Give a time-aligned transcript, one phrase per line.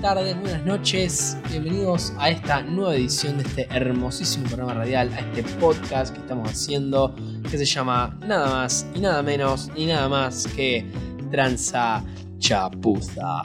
[0.00, 1.36] tardes, buenas noches.
[1.50, 6.48] Bienvenidos a esta nueva edición de este hermosísimo programa radial, a este podcast que estamos
[6.48, 7.16] haciendo,
[7.50, 10.86] que se llama nada más y nada menos ni nada más que
[11.32, 12.04] Tranza
[12.38, 13.42] Chapuza.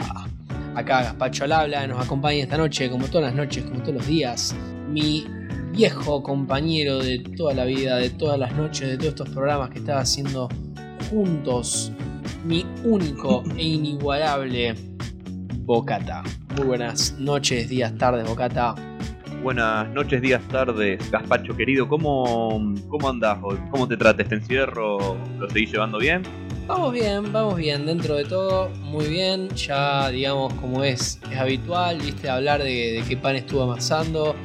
[0.75, 4.07] Acá Gaspacho al habla, nos acompaña esta noche, como todas las noches, como todos los
[4.07, 4.55] días,
[4.87, 5.25] mi
[5.71, 9.79] viejo compañero de toda la vida, de todas las noches, de todos estos programas que
[9.79, 10.49] estaba haciendo
[11.09, 11.91] juntos,
[12.45, 14.93] mi único e inigualable
[15.65, 16.23] Bocata.
[16.57, 18.75] Muy buenas noches, días, tardes, Bocata.
[19.41, 21.87] Buenas noches, días, tardes, Gaspacho querido.
[21.87, 23.57] ¿Cómo, cómo andás hoy?
[23.71, 25.17] ¿Cómo te trata este encierro?
[25.39, 26.23] ¿Lo seguís llevando bien?
[26.67, 29.47] Vamos bien, vamos bien, dentro de todo, muy bien.
[29.51, 34.35] Ya, digamos, como es, es habitual, viste, hablar de, de qué pan estuvo amasando.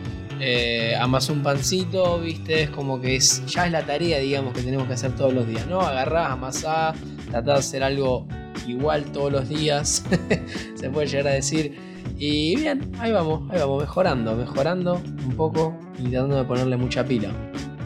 [0.40, 4.62] Eh, amasó un pancito, viste, es como que es, ya es la tarea, digamos, que
[4.62, 5.80] tenemos que hacer todos los días, ¿no?
[5.80, 6.96] Agarrás, amasás,
[7.28, 8.28] tratás de hacer algo
[8.68, 10.04] igual todos los días,
[10.74, 11.76] se puede llegar a decir.
[12.18, 17.04] Y bien, ahí vamos, ahí vamos, mejorando, mejorando un poco y tratando de ponerle mucha
[17.04, 17.30] pila.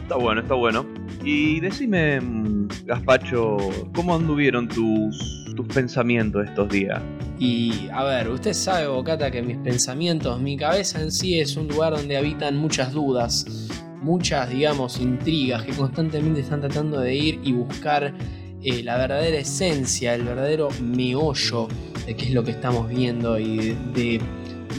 [0.01, 0.85] Está bueno, está bueno.
[1.23, 3.57] Y decime, mm, Gaspacho,
[3.93, 7.01] ¿cómo anduvieron tus, tus pensamientos estos días?
[7.39, 11.67] Y a ver, usted sabe, Bocata, que mis pensamientos, mi cabeza en sí es un
[11.67, 13.69] lugar donde habitan muchas dudas,
[14.01, 18.13] muchas, digamos, intrigas que constantemente están tratando de ir y buscar
[18.63, 21.67] eh, la verdadera esencia, el verdadero meollo
[22.05, 24.21] de qué es lo que estamos viendo y de,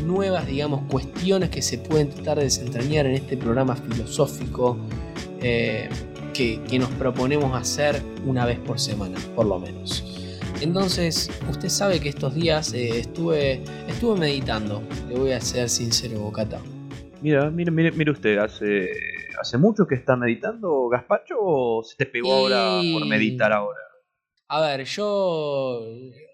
[0.04, 4.76] nuevas, digamos, cuestiones que se pueden tratar de desentrañar en este programa filosófico
[5.40, 5.88] eh,
[6.32, 10.04] que, que nos proponemos hacer una vez por semana, por lo menos.
[10.60, 16.18] Entonces, usted sabe que estos días eh, estuve, estuve meditando, le voy a ser sincero,
[16.20, 16.60] Bocata.
[17.20, 18.88] Mira, mire, mire, mire usted, ¿hace,
[19.40, 23.78] ¿hace mucho que está meditando, Gaspacho, o se te pegó ahora por meditar ahora?
[24.48, 25.80] A ver, yo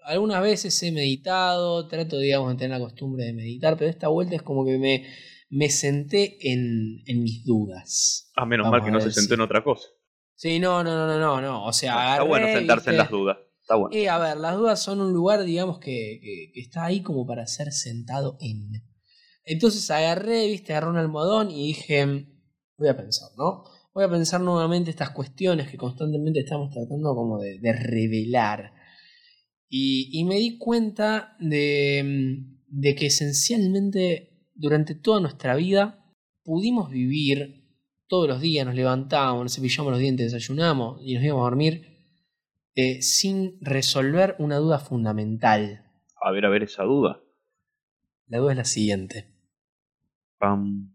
[0.03, 4.35] algunas veces he meditado, trato, digamos, de tener la costumbre de meditar, pero esta vuelta
[4.35, 5.07] es como que me,
[5.49, 8.31] me senté en, en mis dudas.
[8.35, 9.87] Ah, menos Vamos mal que no se sentó si- en otra cosa.
[10.35, 11.65] Sí, no, no, no, no, no.
[11.65, 13.37] O sea, está agarré, bueno sentarse en las dudas.
[13.61, 13.95] Está bueno.
[13.95, 17.25] Y a ver, las dudas son un lugar, digamos, que, que- que está ahí como
[17.25, 18.71] para ser sentado en.
[19.45, 22.27] Entonces agarré, viste, agarré un almohadón y dije,
[22.81, 23.63] voy a pensar, ¿no?
[23.93, 28.73] Voy a pensar nuevamente estas cuestiones que constantemente estamos tratando como de, de revelar.
[29.69, 37.61] Y, y me di cuenta de, de que esencialmente durante toda nuestra vida pudimos vivir
[38.07, 41.91] todos los días, nos levantábamos, nos cepillamos los dientes, desayunamos y nos íbamos a dormir
[42.75, 45.85] eh, sin resolver una duda fundamental.
[46.21, 47.21] A ver, a ver esa duda.
[48.27, 49.33] La duda es la siguiente.
[50.37, 50.90] Pam.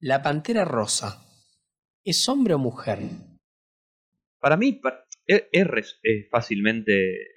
[0.00, 1.26] ¿La pantera rosa
[2.04, 2.98] es hombre o mujer?
[4.40, 7.28] Para mí pa- es, es es fácilmente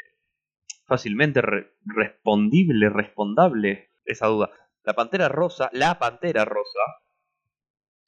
[0.85, 4.49] fácilmente re- respondible, respondable esa duda.
[4.83, 6.79] La pantera rosa, la pantera rosa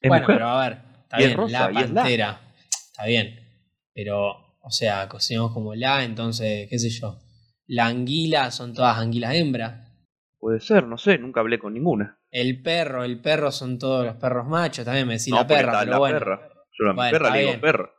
[0.00, 0.36] es bueno, mujer.
[0.36, 2.02] pero a ver, está Y es bien, rosa, la y es la.
[2.02, 2.40] pantera.
[2.92, 3.40] Está bien.
[3.94, 7.18] Pero, o sea, cocinamos como la, entonces, qué sé yo.
[7.66, 9.82] La anguila son todas anguilas hembra.
[10.38, 12.20] Puede ser, no sé, nunca hablé con ninguna.
[12.38, 14.84] El perro, el perro son todos los perros machos.
[14.84, 16.18] También me decís no, la perra, está pero la bueno.
[16.18, 16.52] perra.
[16.78, 17.60] Yo a mi Bueno, perra le digo bien.
[17.62, 17.90] perra.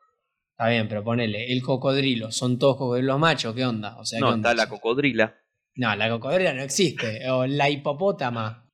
[0.51, 3.97] Está bien, pero ponele, el cocodrilo, son todos cocodrilos machos, ¿qué onda?
[3.97, 4.51] O sea, No, ¿qué onda?
[4.51, 5.35] está la cocodrila.
[5.75, 7.27] No, la cocodrila no existe.
[7.31, 8.69] O la hipopótama.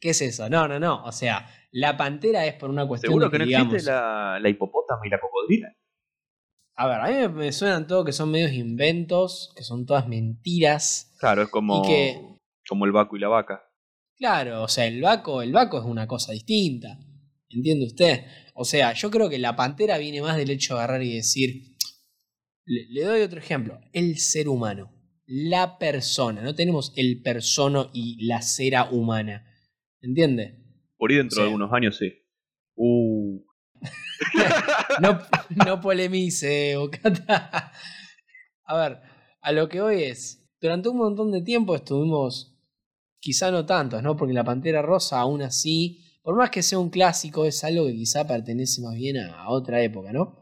[0.00, 0.48] ¿Qué es eso?
[0.50, 1.02] No, no, no.
[1.04, 4.38] O sea, la pantera es por una cuestión ¿Seguro de que no digamos, existe la,
[4.40, 5.68] la hipopótama y la cocodrila?
[6.76, 10.06] A ver, a mí me, me suenan todo que son medios inventos, que son todas
[10.08, 11.14] mentiras.
[11.20, 12.36] Claro, es como, Y que-
[12.68, 13.62] como el vaco y la vaca.
[14.20, 16.98] Claro, o sea, el vaco, el vaco es una cosa distinta.
[17.48, 18.26] ¿Entiende usted?
[18.54, 21.74] O sea, yo creo que la pantera viene más del hecho de agarrar y decir.
[22.66, 23.80] Le, le doy otro ejemplo.
[23.94, 24.92] El ser humano.
[25.24, 26.42] La persona.
[26.42, 29.46] No tenemos el persono y la cera humana.
[30.02, 30.66] ¿Entiende?
[30.98, 32.12] Por ahí dentro de algunos años sí.
[32.74, 33.40] Uh,
[35.00, 35.18] No,
[35.64, 37.72] no polemice, Bocata.
[38.64, 39.00] A ver,
[39.40, 40.46] a lo que hoy es.
[40.60, 42.49] Durante un montón de tiempo estuvimos,
[43.20, 44.16] quizá no tantos, ¿no?
[44.16, 47.92] Porque la Pantera Rosa aún así, por más que sea un clásico, es algo que
[47.94, 50.38] quizá pertenece más bien a, a otra época, ¿no?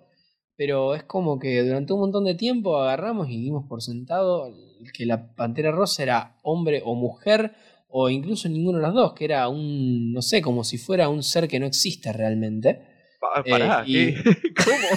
[0.56, 4.52] Pero es como que durante un montón de tiempo agarramos y dimos por sentado
[4.92, 7.52] que la Pantera Rosa era hombre o mujer,
[7.88, 11.22] o incluso ninguno de los dos, que era un, no sé, como si fuera un
[11.22, 12.74] ser que no existe realmente.
[13.20, 14.14] pa- Eh, pará, y-.
[14.64, 14.88] ¿Cómo?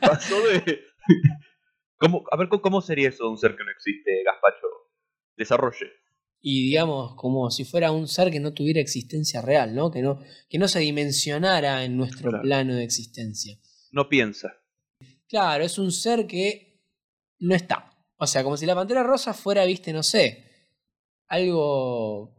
[0.00, 0.80] Pasó de.
[1.98, 4.66] ¿Cómo, a ver, ¿cómo- ¿cómo sería eso de un ser que no existe, Gaspacho?
[5.36, 5.86] Desarrolle.
[6.48, 9.90] Y digamos como si fuera un ser que no tuviera existencia real, ¿no?
[9.90, 12.42] Que no, que no se dimensionara en nuestro Claro.
[12.44, 13.58] plano de existencia.
[13.90, 14.52] No piensa.
[15.26, 16.84] Claro, es un ser que
[17.40, 17.90] no está.
[18.16, 20.44] O sea, como si la pantera rosa fuera, viste, no sé,
[21.26, 22.32] algo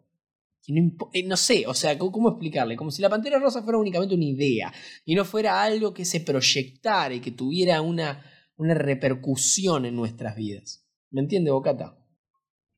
[0.63, 2.77] que no, eh, no sé, o sea, ¿cómo, cómo explicarle?
[2.77, 4.73] Como si la Pantera Rosa fuera únicamente una idea
[5.03, 8.23] y no fuera algo que se proyectara y que tuviera una,
[8.55, 10.85] una repercusión en nuestras vidas.
[11.09, 11.97] ¿Me entiende, Bocata?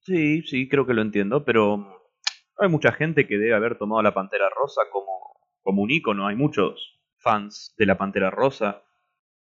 [0.09, 2.09] Sí, sí, creo que lo entiendo, pero
[2.57, 6.25] hay mucha gente que debe haber tomado la Pantera Rosa como, como un ícono.
[6.25, 8.81] Hay muchos fans de la Pantera Rosa.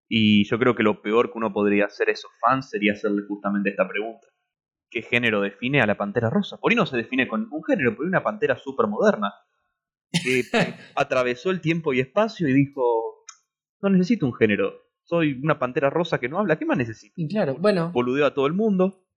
[0.08, 3.24] Y yo creo que lo peor que uno podría hacer a esos fans sería hacerle
[3.28, 4.28] justamente esta pregunta.
[4.92, 6.58] ¿Qué género define a la Pantera Rosa?
[6.58, 9.34] Por ahí no se define con un género, pero una Pantera súper moderna.
[10.12, 10.44] Que
[10.96, 13.26] atravesó el tiempo y espacio y dijo,
[13.82, 14.74] no necesito un género.
[15.06, 16.60] Soy una Pantera Rosa que no habla.
[16.60, 17.16] ¿Qué más necesito?
[17.18, 17.92] Y claro, bueno.
[17.92, 19.08] boludeo a todo el mundo.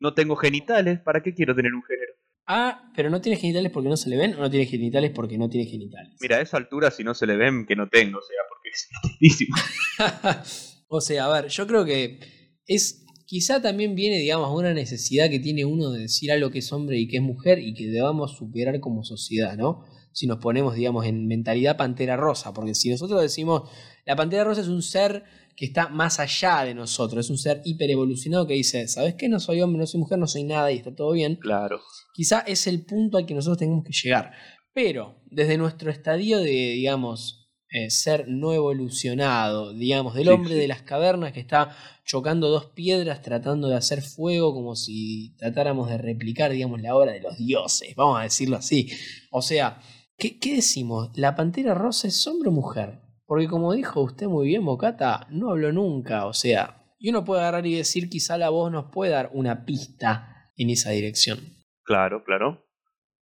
[0.00, 2.14] No tengo genitales, ¿para qué quiero tener un género?
[2.46, 5.38] Ah, pero no tiene genitales porque no se le ven o no tiene genitales porque
[5.38, 6.16] no tiene genitales.
[6.20, 8.70] Mira, a esa altura si no se le ven que no tengo, o sea, porque
[8.70, 9.56] es tristísimo.
[10.88, 12.18] o sea, a ver, yo creo que
[12.66, 13.06] es.
[13.24, 16.98] Quizá también viene, digamos, una necesidad que tiene uno de decir algo que es hombre
[16.98, 19.84] y que es mujer y que debamos superar como sociedad, ¿no?
[20.12, 23.70] Si nos ponemos, digamos, en mentalidad pantera rosa, porque si nosotros decimos,
[24.04, 25.24] la pantera rosa es un ser
[25.56, 29.28] que está más allá de nosotros, es un ser hiperevolucionado que dice, ¿sabes qué?
[29.28, 31.36] No soy hombre, no soy mujer, no soy nada y está todo bien.
[31.36, 31.80] Claro.
[32.14, 34.32] Quizá es el punto al que nosotros tenemos que llegar.
[34.72, 37.40] Pero desde nuestro estadio de, digamos,
[37.72, 43.22] eh, ser no evolucionado, digamos, del hombre de las cavernas que está chocando dos piedras
[43.22, 47.94] tratando de hacer fuego como si tratáramos de replicar, digamos, la obra de los dioses,
[47.94, 48.90] vamos a decirlo así.
[49.30, 49.80] O sea,
[50.20, 51.10] ¿qué, decimos?
[51.16, 53.00] ¿La pantera rosa es hombre o mujer?
[53.26, 57.40] Porque como dijo usted muy bien, Bocata, no habló nunca, o sea, y uno puede
[57.40, 61.38] agarrar y decir, quizá la voz nos puede dar una pista en esa dirección.
[61.84, 62.66] Claro, claro.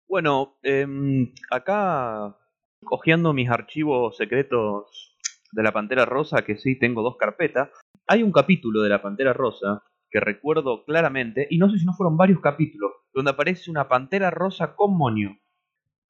[0.07, 2.37] Bueno, em, acá,
[2.85, 5.17] cogiendo mis archivos secretos
[5.53, 7.71] de la Pantera Rosa, que sí tengo dos carpetas,
[8.07, 11.95] hay un capítulo de la Pantera Rosa que recuerdo claramente, y no sé si no
[11.95, 15.39] fueron varios capítulos, donde aparece una Pantera Rosa con moño.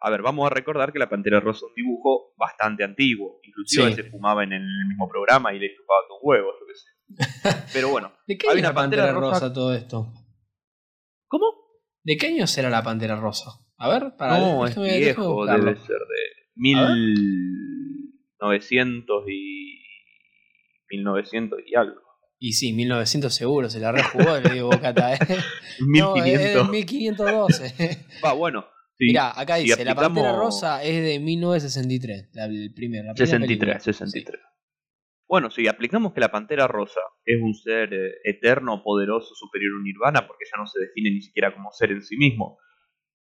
[0.06, 3.88] A ver, vamos a recordar que la Pantera Rosa es un dibujo bastante antiguo, inclusive
[3.88, 3.94] Sí.
[3.94, 6.88] se fumaba en el mismo programa y le chupaba tus huevos, yo qué sé.
[7.72, 10.12] Pero bueno, ¿De qué Hay año la Pantera Pantera Rosa, Rosa- todo esto?
[11.26, 11.46] ¿cómo?
[12.02, 13.50] ¿De qué año será la Pantera Rosa?
[13.78, 16.96] A ver, para No, es viejo, debe ser de A ver.
[18.40, 19.78] 1900 y
[20.90, 22.00] 1900 y algo.
[22.38, 25.18] Y sí, 1900 seguro, se la rejugó, le digo Bocata, ¿eh?
[25.88, 26.62] No, es 1500.
[26.62, 28.06] del 1512.
[28.24, 28.66] Va, bueno.
[28.96, 33.38] Sí, Mirá, acá dice, la Pantera Rosa es de 1963, la, el primer, la primera
[33.38, 33.80] 63, película.
[33.80, 34.40] 63.
[35.26, 39.76] Bueno, si aplicamos que la Pantera Rosa es un ser eh, eterno, poderoso, superior a
[39.78, 42.58] un nirvana, porque ya no se define ni siquiera como ser en sí mismo,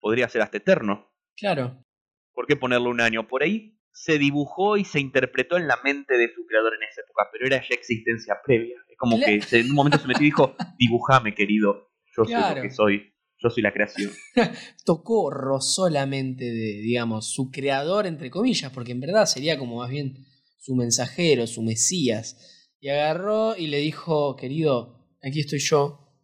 [0.00, 1.10] podría ser hasta eterno.
[1.34, 1.84] Sí, claro.
[2.32, 3.26] ¿Por qué ponerle un año?
[3.26, 7.00] Por ahí se dibujó y se interpretó en la mente de su creador en esa
[7.00, 8.76] época, pero era ya existencia previa.
[8.88, 12.26] Es como que se- en un momento se metió y dijo, dibujame querido, yo soy
[12.26, 12.56] Claro.
[12.56, 14.10] lo que soy, yo soy la creación.
[14.84, 19.76] Tocó, rozó la mente de, digamos, su creador, entre comillas, porque en verdad sería como
[19.76, 20.26] más bien
[20.58, 22.36] su mensajero, su mesías.
[22.80, 26.14] Y agarró y le dijo, querido, aquí estoy yo,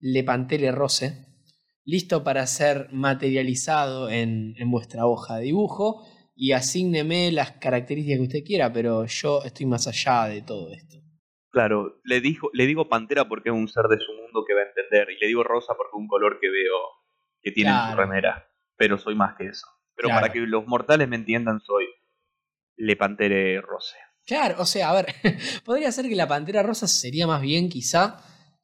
[0.00, 1.26] Le Pantele Rose,
[1.84, 6.06] listo para ser materializado en, en vuestra hoja de dibujo
[6.36, 11.03] y asígneme las características que usted quiera, pero yo estoy más allá de todo esto.
[11.54, 14.60] Claro, le, dijo, le digo pantera porque es un ser de su mundo que va
[14.60, 16.76] a entender, y le digo rosa porque es un color que veo
[17.40, 19.66] que tiene en su remera, pero soy más que eso.
[19.94, 20.20] Pero Claro.
[20.20, 21.84] para que los mortales me entiendan, soy
[22.76, 23.96] Le Pantere Rose.
[24.26, 25.06] Claro, o sea, a ver,
[25.64, 28.16] podría ser que la pantera rosa sería más bien quizá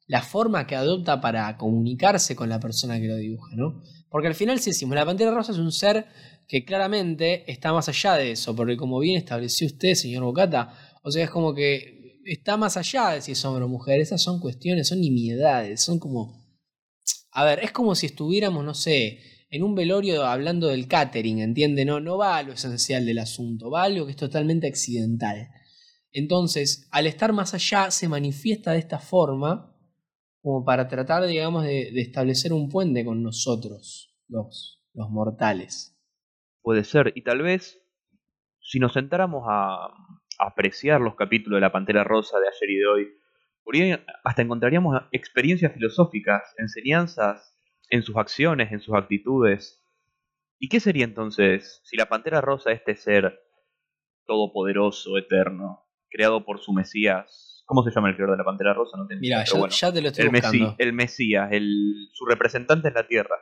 [0.07, 3.81] la forma que adopta para comunicarse con la persona que lo dibuja, ¿no?
[4.09, 6.07] Porque al final, si decimos, la pantera rosa es un ser
[6.47, 11.11] que claramente está más allá de eso, porque como bien estableció usted, señor Bocata, o
[11.11, 14.39] sea, es como que está más allá de si es hombre o mujer, esas son
[14.39, 16.41] cuestiones, son nimiedades, son como...
[17.31, 21.85] A ver, es como si estuviéramos, no sé, en un velorio hablando del catering, ¿entiende?
[21.85, 25.49] No, no va a lo esencial del asunto, va a algo que es totalmente accidental.
[26.11, 29.73] Entonces, al estar más allá, se manifiesta de esta forma
[30.41, 35.97] como para tratar, digamos, de, establecer un puente con nosotros, los, los mortales.
[36.61, 37.79] Puede ser, y tal vez,
[38.59, 39.89] si nos sentáramos a
[40.47, 43.07] apreciar los capítulos de la Pantera Rosa de ayer y de hoy,
[43.63, 47.55] por ahí hasta encontraríamos experiencias filosóficas, enseñanzas
[47.89, 49.83] en sus acciones, en sus actitudes.
[50.57, 53.39] ¿Y qué sería entonces si la Pantera Rosa, este ser
[54.25, 58.97] todopoderoso, eterno, creado por su Mesías, ¿cómo se llama el creador de la Pantera Rosa?
[58.97, 60.57] No tengo Mira, ya, bueno, ya te lo estoy el, buscando.
[60.57, 63.35] Mesí- el Mesías, el, su representante en la Tierra.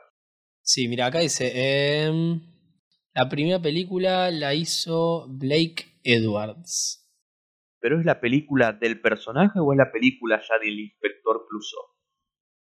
[0.62, 2.40] Sí, mira, acá dice, em,
[3.14, 7.08] la primera película la hizo Blake Edwards.
[7.80, 11.80] ¿Pero es la película del personaje o es la película ya del Inspector Clouseau?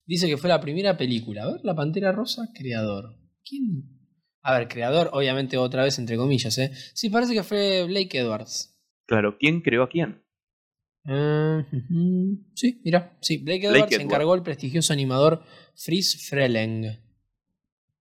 [0.06, 1.44] Dice que fue la primera película.
[1.44, 3.18] A ver, La Pantera Rosa, creador.
[3.44, 3.96] ¿Quién?
[4.42, 6.72] A ver, creador, obviamente otra vez entre comillas, ¿eh?
[6.94, 8.78] Sí, parece que fue Blake Edwards.
[9.08, 10.22] Claro, ¿quién creó a quién?
[11.06, 12.46] Uh, ujú.
[12.54, 14.04] Sí, mira, sí, Blake Edwards Edwards.
[14.04, 15.44] encargó al prestigioso animador
[15.76, 17.05] Fritz Freleng.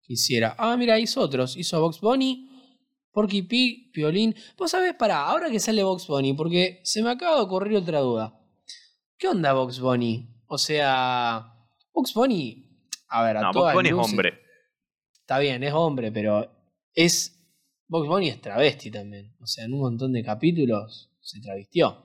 [0.05, 0.55] Que Hiciera.
[0.57, 1.57] Ah, mira, hizo otros.
[1.57, 2.49] Hizo a Box Bunny,
[3.11, 4.35] Porky Pig, Piolín.
[4.57, 7.99] Vos sabés, pará, ahora que sale Box Bunny, porque se me acaba de ocurrir otra
[7.99, 8.39] duda.
[9.17, 10.29] ¿Qué onda Box Bunny?
[10.47, 11.53] O sea,
[11.93, 12.69] Box Bunny,
[13.09, 14.39] a ver, a No, todas Bob Bunny es hombre.
[15.21, 16.51] Está bien, es hombre, pero
[16.93, 17.31] es.
[17.87, 19.35] Box Bunny es travesti también.
[19.39, 22.03] O sea, en un montón de capítulos se travestió.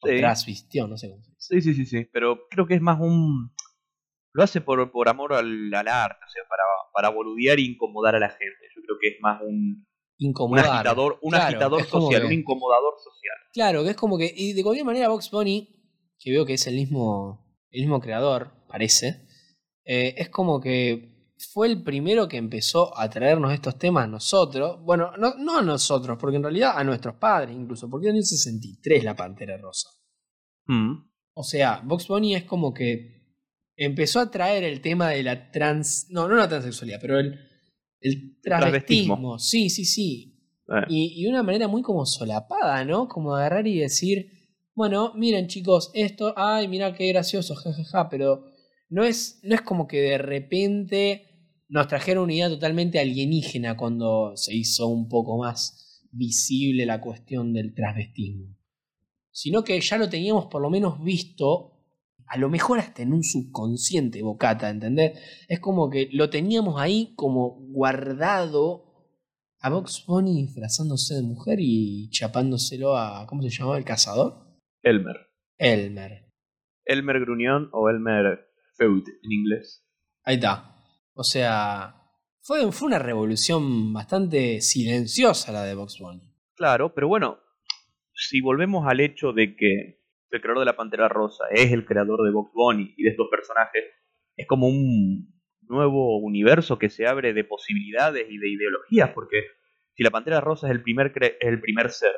[0.00, 0.18] O Sí.
[0.18, 1.36] trasvistió, no sé cómo se dice.
[1.38, 2.08] Sí, sí, sí, sí.
[2.12, 3.50] Pero creo que es más un.
[4.36, 6.62] Lo hace por, por amor al, al arte, o sea, para,
[6.92, 8.66] para boludear e incomodar a la gente.
[8.74, 9.86] Yo creo que es más un,
[10.18, 13.36] un agitador, un Claro, agitador social, que- un incomodador social.
[13.54, 14.30] Claro, que es como que.
[14.36, 15.68] Y de cualquier manera, Box Bunny,
[16.18, 17.44] que veo que es el mismo.
[17.70, 19.26] El mismo creador, parece.
[19.84, 21.14] eh, es como que
[21.52, 24.78] fue el primero que empezó a traernos estos temas a nosotros.
[24.82, 27.88] Bueno, no, no a nosotros, porque en realidad a nuestros padres incluso.
[27.90, 29.88] Porque en el 63 la Pantera Rosa.
[30.66, 31.08] Mm.
[31.34, 33.15] O sea, Box Bunny es como que
[33.76, 36.06] empezó a traer el tema de la trans.
[36.10, 37.38] No, no la transexualidad, pero el,
[38.00, 39.14] el Transvestismo.
[39.16, 39.38] travestismo.
[39.38, 40.32] Sí, sí, sí.
[40.68, 43.08] Eh, Y, y de una manera muy como solapada, ¿no?
[43.08, 44.30] Como agarrar y decir,
[44.74, 48.44] bueno, miren chicos, esto, ay, mira qué gracioso, jajaja, pero
[48.88, 51.22] no es, no es como que de repente
[51.68, 57.52] nos trajeron una idea totalmente alienígena cuando se hizo un poco más visible la cuestión
[57.52, 58.56] del transvestismo.
[59.32, 61.75] Sino que ya lo teníamos por lo menos visto,
[62.28, 65.18] a lo mejor hasta en un subconsciente, Bocata, ¿entendés?
[65.48, 68.86] Es como que lo teníamos ahí como guardado
[69.60, 73.26] a Box Bunny disfrazándose de mujer y chapándoselo a.
[73.26, 74.46] ¿Cómo se llamaba el cazador?
[74.82, 75.16] Elmer.
[75.58, 76.32] Elmer.
[76.84, 79.84] Elmer Gruñón o Elmer Feud en inglés.
[80.24, 80.76] Ahí está.
[81.14, 82.02] O sea.
[82.42, 86.22] Fue, fue una revolución bastante silenciosa la de Box Bunny.
[86.54, 87.38] Claro, pero bueno,
[88.14, 92.22] si volvemos al hecho de que el creador de la Pantera Rosa es el creador
[92.24, 93.84] de Box Bunny y de estos personajes,
[94.36, 99.42] es como un nuevo universo que se abre de posibilidades y de ideologías, porque
[99.94, 102.12] si la Pantera Rosa es el primer, cre- es el primer ser,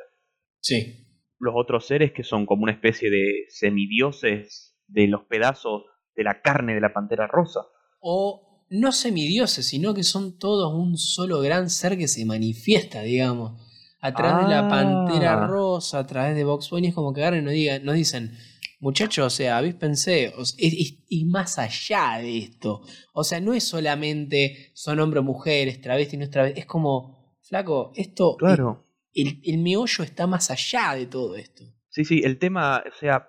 [0.61, 1.07] Sí.
[1.39, 5.85] los otros seres que son como una especie de semidioses de los pedazos
[6.17, 7.61] de la carne de la Pantera Rosa.
[8.01, 13.63] O no semidioses, sino que son todos un solo gran ser que se manifiesta, digamos.
[14.01, 14.69] A través de la Ah.
[14.69, 17.95] pantera rosa, a través de Box Bunny, es como que agarran y nos, digan, nos
[17.97, 18.33] dicen,
[18.81, 22.83] muchachos, o sea, avíspense, o sea, es, es- es más allá de esto.
[23.13, 27.35] O sea, no es solamente son hombres o mujeres, travesti, no es travesti, es como,
[27.43, 28.85] flaco, esto, Claro.
[29.15, 31.65] el, el meollo está más allá de todo esto.
[31.89, 33.27] Sí, sí, el tema, o sea,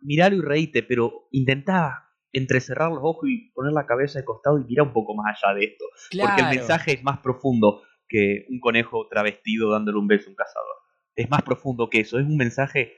[0.00, 4.64] miralo y reíte, pero intentá entrecerrar los ojos y poner la cabeza de costado y
[4.64, 5.84] mirar un poco más allá de esto.
[6.10, 6.56] Porque el Claro.
[6.58, 10.76] mensaje es más profundo que un conejo travestido dándole un beso a un cazador.
[11.14, 12.92] Es más profundo que eso, es un mensaje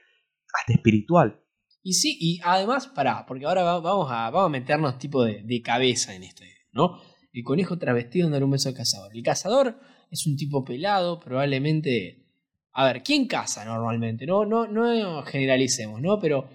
[0.53, 1.41] hasta espiritual.
[1.83, 5.61] Y sí, y además, pará, porque ahora va- vamos a, vamos a meternos tipo de,
[5.63, 7.01] cabeza en esto, ¿no?
[7.33, 9.11] El conejo travestido dar un beso al cazador.
[9.15, 9.79] El cazador
[10.11, 12.27] es un tipo pelado, probablemente.
[12.73, 14.25] A ver, ¿quién caza normalmente?
[14.25, 16.19] No, no, no generalicemos, ¿no?
[16.19, 16.47] Pero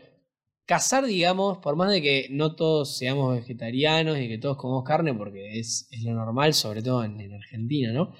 [0.64, 5.12] cazar, digamos, por más de que no todos seamos vegetarianos y que todos comamos carne,
[5.14, 8.12] porque es, es lo normal, sobre todo en Argentina, ¿no?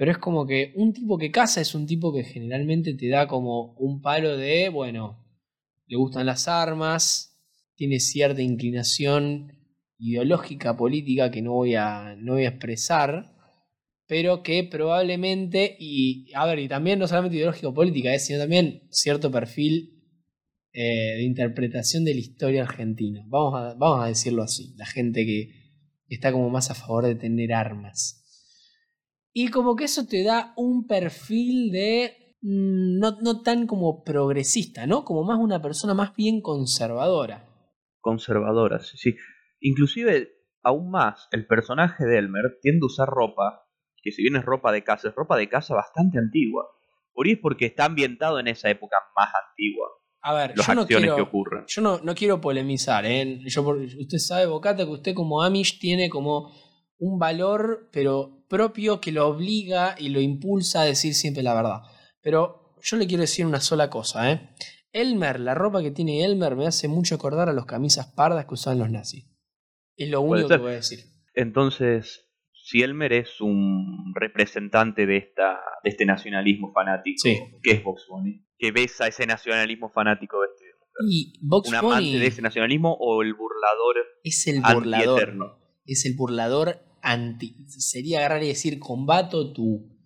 [0.00, 3.26] Pero es como que un tipo que caza es un tipo que generalmente te da
[3.26, 5.22] como un palo de, bueno,
[5.88, 7.38] le gustan las armas,
[7.74, 9.52] tiene cierta inclinación
[9.98, 13.36] ideológica, política que no voy a, no voy a expresar,
[14.06, 18.84] pero que probablemente, y a ver, y también no solamente ideológico política, eh, sino también
[18.88, 20.02] cierto perfil
[20.72, 23.22] eh, de interpretación de la historia argentina.
[23.26, 25.50] Vamos a, vamos a decirlo así, la gente que
[26.08, 28.19] está como más a favor de tener armas.
[29.32, 34.86] Y como que eso te da un perfil de mm, no, no tan como progresista,
[34.86, 35.04] ¿no?
[35.04, 37.46] Como más una persona más bien conservadora.
[38.00, 39.16] Conservadoras, sí, sí.
[39.60, 40.28] Inclusive,
[40.62, 43.66] aún más, el personaje de Elmer tiende a usar ropa,
[44.02, 46.64] que si bien es ropa de casa, es ropa de casa bastante antigua.
[47.12, 49.88] Por ahí es porque está ambientado en esa época más antigua,
[50.22, 51.64] A ver, las yo no acciones quiero, que ocurren.
[51.68, 53.38] yo no, no quiero polemizar, ¿eh?
[53.46, 56.50] Yo, usted sabe, Bocata, que usted como Amish tiene como
[57.00, 61.80] un valor, pero propio que lo obliga y lo impulsa a decir siempre la verdad.
[62.22, 64.50] Pero yo le quiero decir una sola cosa, ¿eh?
[64.92, 68.54] Elmer, la ropa que tiene Elmer me hace mucho acordar a los camisas pardas que
[68.54, 69.26] usaban los nazis.
[69.96, 71.00] Es lo único que voy a decir.
[71.34, 77.38] Entonces, si Elmer es un representante de, esta, de este nacionalismo fanático, Sí.
[77.62, 80.64] que es Vox Bunny, que besa ese nacionalismo fanático de este
[81.08, 84.94] Y Box ¿Un Bunny amante de ese nacionalismo o el burlador es el burlador.
[85.20, 85.58] antieterno?
[85.86, 86.80] Es el burlador
[87.68, 89.96] Sería agarrar y decir, combato tu,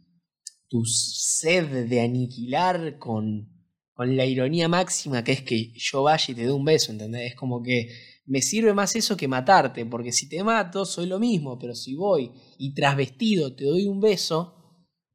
[0.68, 3.48] tu sed de aniquilar con,
[3.92, 7.32] con la ironía máxima que es que yo vaya y te dé un beso, ¿entendés?
[7.32, 7.88] Es como que
[8.26, 11.94] me sirve más eso que matarte, porque si te mato soy lo mismo, pero si
[11.94, 14.54] voy y trasvestido te doy un beso,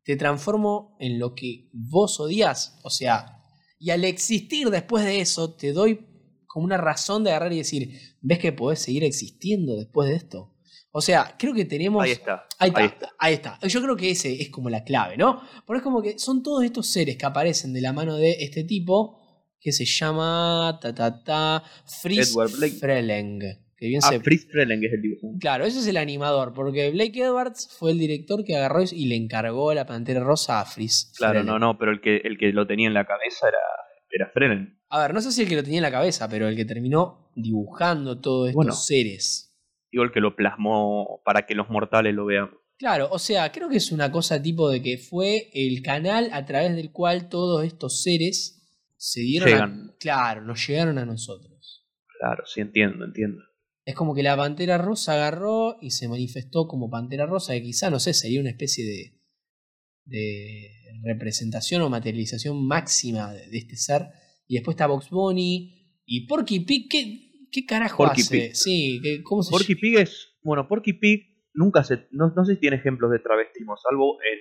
[0.04, 2.80] te transformo en lo que vos odias.
[2.84, 3.44] O sea,
[3.80, 6.06] y al existir después de eso, te doy
[6.48, 10.56] como una razón de agarrar y decir, ¿ves que podés seguir existiendo después de esto?
[10.92, 12.04] O sea, creo que tenemos...
[12.04, 12.46] Ahí está.
[12.58, 13.60] Ahí está, Ahí ahí está.
[13.68, 15.42] Yo creo que ese es como la clave, ¿no?
[15.66, 18.64] Porque es como que son todos estos seres que aparecen de la mano de este
[18.64, 19.18] tipo
[19.62, 21.64] que se llama ta ta ta
[22.02, 22.34] Fritz.
[22.80, 23.40] Freleng.
[23.78, 25.40] Que bien Ah, se- Fritz Freleng es el dibujante.
[25.40, 29.16] Claro, ese es el animador, porque Blake Edwards fue el director que agarró y le
[29.16, 31.14] encargó la Pantera Rosa a Fritz.
[31.18, 31.48] Claro, Freleng.
[31.48, 33.58] no, no, pero el que, el que lo tenía en la cabeza era,
[34.10, 34.78] era Freleng.
[34.90, 36.66] A ver, no sé si el que lo tenía en la cabeza, pero el que
[36.66, 38.74] terminó dibujando todos estos Bueno.
[38.74, 39.49] seres.
[39.92, 42.50] Digo, el que lo plasmó para que los mortales lo vean.
[42.78, 46.46] Claro, o sea, creo que es una cosa tipo de que fue el canal a
[46.46, 48.56] través del cual todos estos seres
[48.98, 51.88] se dieron a- claro, nos llegaron a nosotros.
[52.20, 53.42] Claro, sí, entiendo, entiendo.
[53.86, 57.90] Es como que la Pantera Rosa agarró y se manifestó como Pantera Rosa, que quizá,
[57.90, 59.20] no sé, sería una especie de,
[60.06, 60.70] de
[61.04, 64.08] representación o materialización máxima de, de este ser.
[64.48, 68.38] Y después está Box Bunny y Porky Pig, ¿qué, qué carajo Porky hace?
[68.40, 68.56] Pig.
[68.56, 70.38] Sí, ¿qué- ¿cómo se Porky Pig es.
[70.44, 72.08] Bueno, Porky Pig nunca se.
[72.12, 74.40] No, no sé si tiene ejemplos de travestismo, salvo en,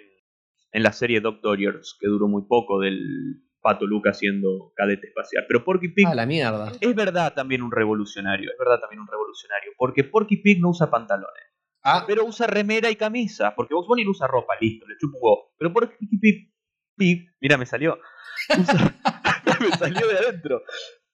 [0.72, 2.98] en la serie Doctoriors, que duró muy poco, del
[3.60, 5.44] Pato Luca siendo cadete espacial.
[5.48, 6.72] Pero Porky Pig Ah, la mierda.
[6.80, 8.50] es verdad también un revolucionario.
[8.50, 9.72] Es verdad también un revolucionario.
[9.76, 11.42] Porque Porky Pig no usa pantalones.
[11.82, 13.54] Ah, Pero usa remera y camisa.
[13.54, 15.54] Porque Box Bunny no usa ropa, listo, le chupo un huevo.
[15.58, 16.52] Pero Porky Pig.
[16.96, 17.98] Pig mira, me salió.
[18.58, 18.94] Usa-
[19.60, 20.62] me salió de adentro.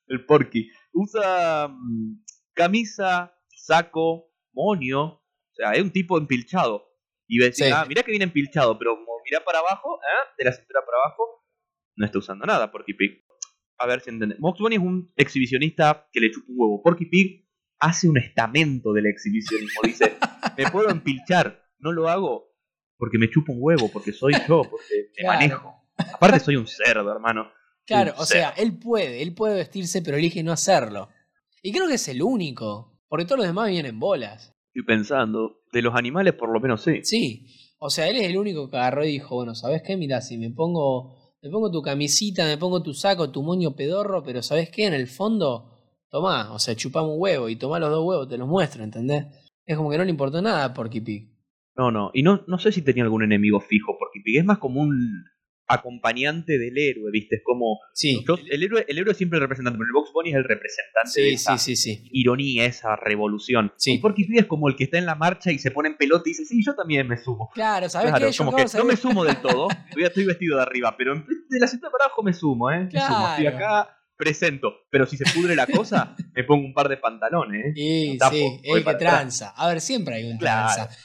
[0.07, 0.69] El Porky.
[0.95, 5.03] Usa mm, camisa, saco, monio.
[5.05, 6.87] O sea, es un tipo empilchado.
[7.27, 7.65] Y ves, Sí.
[7.73, 10.29] ah, mirá que viene empilchado, pero como mirá para abajo, ¿eh?
[10.39, 11.45] de la cintura para abajo,
[11.97, 13.25] no está usando nada Porky Pig.
[13.79, 14.39] A ver si entendés.
[14.39, 16.83] Box Bunny es un exhibicionista que le chupa un huevo.
[16.83, 17.49] Porky Pig
[17.81, 19.81] hace un estamento del exhibicionismo.
[19.83, 20.17] Dice,
[20.57, 22.53] me puedo empilchar, no lo hago
[22.97, 25.39] porque me chupa un huevo, porque soy yo, porque me Claro.
[25.39, 25.75] manejo.
[26.15, 27.51] Aparte soy un cerdo, hermano.
[27.87, 31.09] Claro, o sea, él puede, él puede vestirse, pero elige no hacerlo.
[31.63, 34.55] Y creo que es el único, porque todos los demás vienen en bolas.
[34.69, 37.01] Estoy pensando, de los animales por lo menos sí.
[37.05, 37.47] Sí,
[37.79, 39.97] o sea, él es el único que agarró y dijo, bueno, ¿sabes qué?
[39.97, 44.23] Mira, si me pongo, me pongo tu camisita, me pongo tu saco, tu moño pedorro,
[44.23, 44.87] pero ¿sabes qué?
[44.87, 45.71] En el fondo,
[46.09, 49.27] tomá, o sea, chupame un huevo y tomá los dos huevos, te los muestro, ¿entendés?
[49.67, 51.31] Es como que no le importó nada a Porky Pig.
[51.77, 54.59] No, no, y no, no sé si tenía algún enemigo fijo, porque Pig es más
[54.59, 55.25] como un
[55.67, 57.37] acompañante del héroe, ¿viste?
[57.37, 57.81] Es como...
[57.93, 60.37] Sí, yo- el, héroe, el héroe es siempre el representante, pero el Box Bunny es
[60.37, 62.09] el representante de esa sí, sí, sí.
[62.13, 63.73] ironía, esa revolución.
[63.77, 63.95] Sí.
[63.95, 66.23] Y Porky es como el que está en la marcha y se pone en pelota
[66.27, 67.51] y dice, sí, yo también me sumo.
[67.55, 68.37] Claro, ¿sabes Claro, qué?
[68.37, 71.59] Como que no me sumo del todo, todavía estoy vestido de arriba, pero en- de
[71.61, 72.89] la cintura para abajo me sumo, ¿eh?
[72.93, 73.57] Me sumo, estoy Claro.
[73.57, 74.73] acá, presento.
[74.91, 77.73] Pero si se pudre la cosa, me pongo un par de pantalones, ¿eh?
[77.75, 79.51] Sí, tapo, sí, el que tranza.
[79.57, 80.73] A ver, siempre hay un Claro.
[80.75, 80.97] tranza.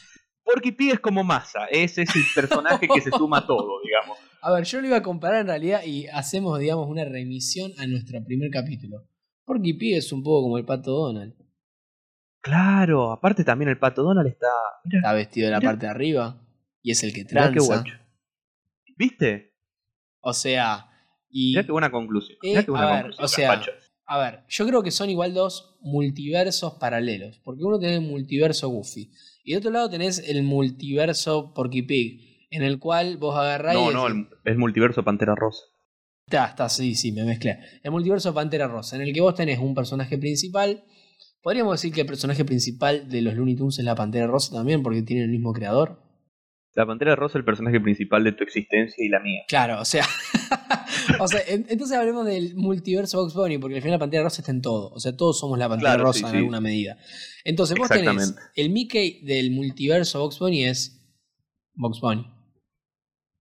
[0.44, 4.18] Porky Pig es como masa, ese es el personaje que se suma a todo, digamos.
[4.42, 7.86] A ver, yo lo iba a comparar en realidad y hacemos, digamos, una remisión a
[7.88, 9.08] nuestro primer capítulo.
[9.46, 11.34] Porky Pig es un poco como el pato Donald.
[12.42, 14.48] Claro, aparte también el pato Donald está.
[14.86, 16.42] Mira, Está vestido de la parte de arriba
[16.82, 17.60] y es el que qué tranza.
[17.66, 17.94] guacho.
[18.98, 19.54] ¿Viste?
[20.22, 20.88] O sea,
[21.30, 22.38] y Mirá qué buena conclusión.
[22.42, 23.26] Mirá Eh, qué buena a ver, conclusión.
[23.26, 23.64] o sea,
[24.06, 28.70] a ver, yo creo que son igual dos multiversos paralelos, porque uno tiene el multiverso
[28.70, 29.12] Goofy
[29.44, 33.92] y de otro lado tenés el multiverso Porky Pig, en el cual vos agarrás No,
[33.92, 35.64] y no, el, es multiverso Pantera Rosa.
[36.26, 37.60] Está, está, sí, sí, me mezclé.
[37.84, 40.84] El multiverso Pantera Rosa, en el que vos tenés un personaje principal.
[41.42, 44.84] Podríamos decir que el personaje principal de los Looney Tunes es la Pantera Rosa también,
[44.84, 46.02] porque tiene el mismo creador.
[46.76, 49.42] La Pantera Rosa es el personaje principal de tu existencia y la mía.
[49.48, 50.06] Claro, o sea.
[51.20, 54.42] o sea, en- entonces hablemos del multiverso Box Bunny, porque al final la Pantera Rosa
[54.42, 54.92] está en todo.
[54.92, 56.38] O sea, todos somos la Pantera Claro, Rosa sí, en sí.
[56.38, 56.98] alguna medida.
[57.44, 61.02] Entonces, vos tenés el Mickey del multiverso Box Bunny es
[61.74, 62.26] Box Bunny.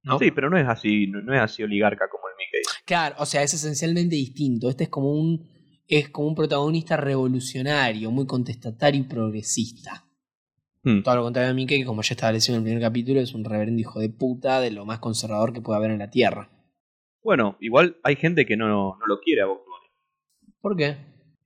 [0.08, 0.18] ¿No?
[0.18, 2.62] Sí, pero no es así, no, no es así oligarca como el Mickey.
[2.84, 4.68] Claro, o sea, es esencialmente distinto.
[4.68, 5.46] Este es como un
[5.88, 10.04] es como un protagonista revolucionario, muy contestatario y progresista.
[10.82, 11.02] Hmm.
[11.02, 13.44] Todo lo contrario de Mickey, que como ya estableció en el primer capítulo, es un
[13.44, 16.50] reverendo hijo de puta de lo más conservador que puede haber en la Tierra.
[17.22, 20.54] Bueno, igual hay gente que no, no lo quiere a Box Bunny.
[20.60, 20.96] ¿Por qué?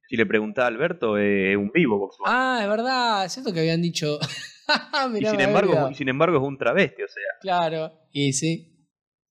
[0.09, 2.31] Si le preguntás a Alberto, es un vivo Box Bunny.
[2.35, 4.19] Ah, es verdad, es cierto que habían dicho.
[5.21, 7.25] y, sin embargo, y sin embargo es un travesti, o sea.
[7.41, 8.69] Claro, y sí.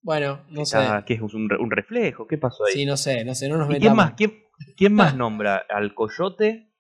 [0.02, 0.78] Bueno, no sé.
[0.78, 2.28] Ah, ¿Qué es un, un reflejo?
[2.28, 2.74] ¿Qué pasó ahí?
[2.74, 3.82] Sí, no sé, no sé, no nos ¿Y metamos.
[3.82, 4.14] quién más?
[4.16, 6.74] ¿Quién, ¿Quién más nombra al coyote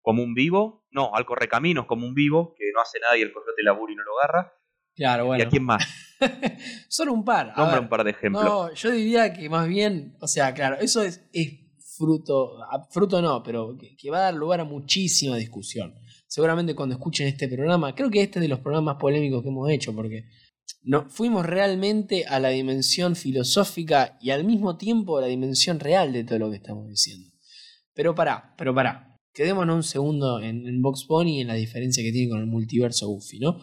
[0.00, 0.86] como un vivo?
[0.90, 3.96] No, al correcaminos como un vivo, que no hace nada y el coyote labura y
[3.96, 4.52] no lo agarra.
[4.94, 5.42] Claro, bueno.
[5.42, 5.84] ¿Y a quién más?
[6.88, 7.50] Solo un par.
[7.50, 8.44] A Nombra ver, un par de ejemplos.
[8.44, 11.64] No, yo diría que más bien, o sea, claro, eso es, es
[11.96, 12.58] fruto,
[12.90, 15.94] fruto no, pero que, que va a dar lugar a muchísima discusión.
[16.34, 19.70] Seguramente cuando escuchen este programa, creo que este es de los programas polémicos que hemos
[19.70, 20.24] hecho, porque
[20.82, 26.12] no, fuimos realmente a la dimensión filosófica y al mismo tiempo a la dimensión real
[26.12, 27.30] de todo lo que estamos diciendo.
[27.94, 29.16] Pero pará, pero pará.
[29.32, 33.06] Quedémonos un segundo en, en Box y en la diferencia que tiene con el multiverso
[33.06, 33.60] Goofy, ¿no?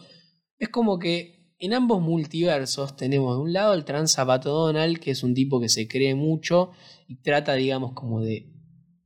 [0.58, 5.22] Es como que en ambos multiversos tenemos de un lado el transapato Donald, que es
[5.22, 6.70] un tipo que se cree mucho
[7.06, 8.50] y trata, digamos, como de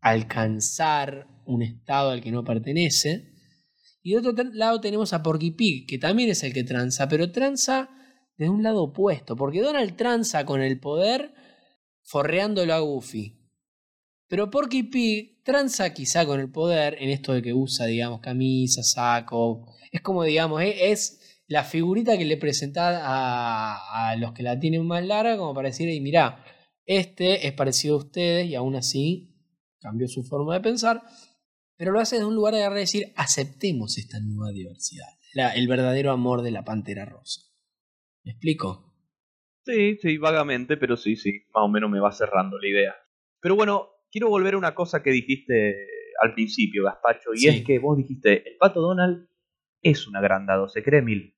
[0.01, 3.35] alcanzar un estado al que no pertenece.
[4.07, 7.33] Y de otro lado tenemos a Porky Pig, que también es el que tranza, pero
[7.33, 7.91] tranza
[8.37, 11.35] de un lado opuesto, porque Donald tranza con el poder
[12.05, 13.37] forreándolo a Goofy.
[14.29, 18.85] Pero Porky Pig tranza quizá con el poder en esto de que usa, digamos, camisa,
[18.85, 19.75] saco.
[19.91, 24.61] Es como, digamos, e- es la figurita que le presenta a, a los que la
[24.61, 26.45] tienen más larga, como para decir, y mirá,
[26.85, 29.35] este es parecido a ustedes y aún así
[29.81, 31.03] cambió su forma de pensar,
[31.77, 35.55] pero lo hace desde un lugar de agarrar y decir, aceptemos esta nueva diversidad, la-
[35.55, 37.43] el verdadero amor de la pantera rosa.
[38.25, 38.93] ¿Me explico?
[39.65, 42.95] Sí, sí, vagamente, pero sí, sí, más o menos me va cerrando la idea.
[43.41, 45.75] Pero bueno, quiero volver a una cosa que dijiste
[46.23, 47.49] al principio, Gaspacho, y Sí.
[47.49, 49.29] es que vos dijiste, el pato Donald
[49.83, 51.37] es un agrandado, se cree mil.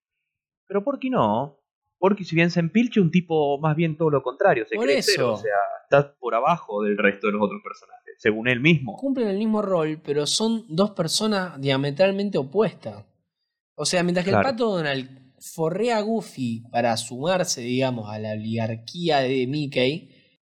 [0.66, 1.58] Pero ¿por qué no?
[1.98, 4.98] Porque si bien se empilche un tipo más bien todo lo contrario, se Por cree
[4.98, 5.10] eso.
[5.14, 8.96] cero, o sea, está por abajo del resto de los otros personajes, según él mismo.
[8.96, 13.04] Cumplen el mismo rol, pero son dos personas diametralmente opuestas.
[13.76, 14.46] O sea, mientras que Claro.
[14.48, 20.10] el pato Donald forrea a Goofy para sumarse, digamos, a la oligarquía de Mickey,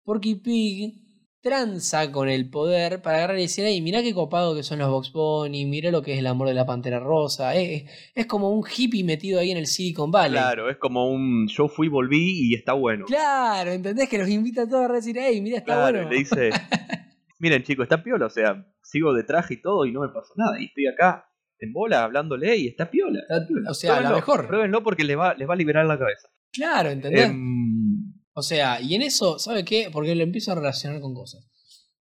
[0.04, 0.94] Porky Pig
[1.40, 4.88] tranza con el poder para agarrar y decir, hey, mirá qué copado que son los
[4.90, 7.54] Box Bunny, mirá lo que es el amor de la Pantera Rosa.
[7.54, 10.32] Es, es como un hippie metido ahí en el Silicon Valley.
[10.38, 13.04] Claro, es como un yo fui, volví y está bueno.
[13.06, 14.08] Claro, ¿entendés?
[14.08, 16.10] Que los invita a todos a decir, hey, mirá, está Claro, bueno.
[16.10, 16.50] le dice,
[17.38, 20.32] miren chicos, está piola, o sea, sigo de traje y todo y no me pasó
[20.36, 20.60] nada.
[20.60, 21.24] Y estoy acá
[21.60, 23.20] en bola hablándole y está piola.
[23.20, 24.46] Está- o sea, la Pruébenlo, mejor.
[24.46, 26.28] Pruébenlo porque les va, les va a liberar la cabeza.
[26.52, 27.28] Claro, ¿entendés?
[27.30, 29.88] Em, O sea, y en eso, ¿sabe qué?
[29.92, 31.50] Porque lo empiezo a relacionar con cosas.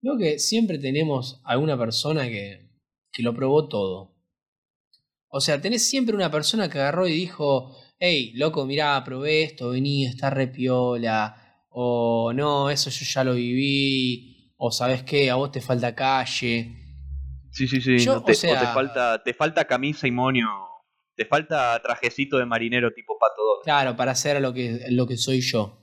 [0.02, 2.68] Creo que siempre tenemos alguna persona que,
[3.10, 4.14] que lo probó todo.
[5.28, 9.70] O sea, tenés siempre una persona que agarró y dijo, hey, loco, mirá, probé esto,
[9.70, 11.34] vení, está re piola.
[11.70, 14.35] O no, eso yo ya lo viví.
[14.56, 16.74] O sabes qué, a vos te falta calle.
[17.50, 17.98] sí, sí, sí.
[17.98, 20.46] Yo, no te, o sea- te falta, te falta camisa y moño.
[21.14, 23.42] Te falta trajecito de marinero tipo pato.
[23.64, 25.82] Claro, para hacer lo que, lo que soy yo.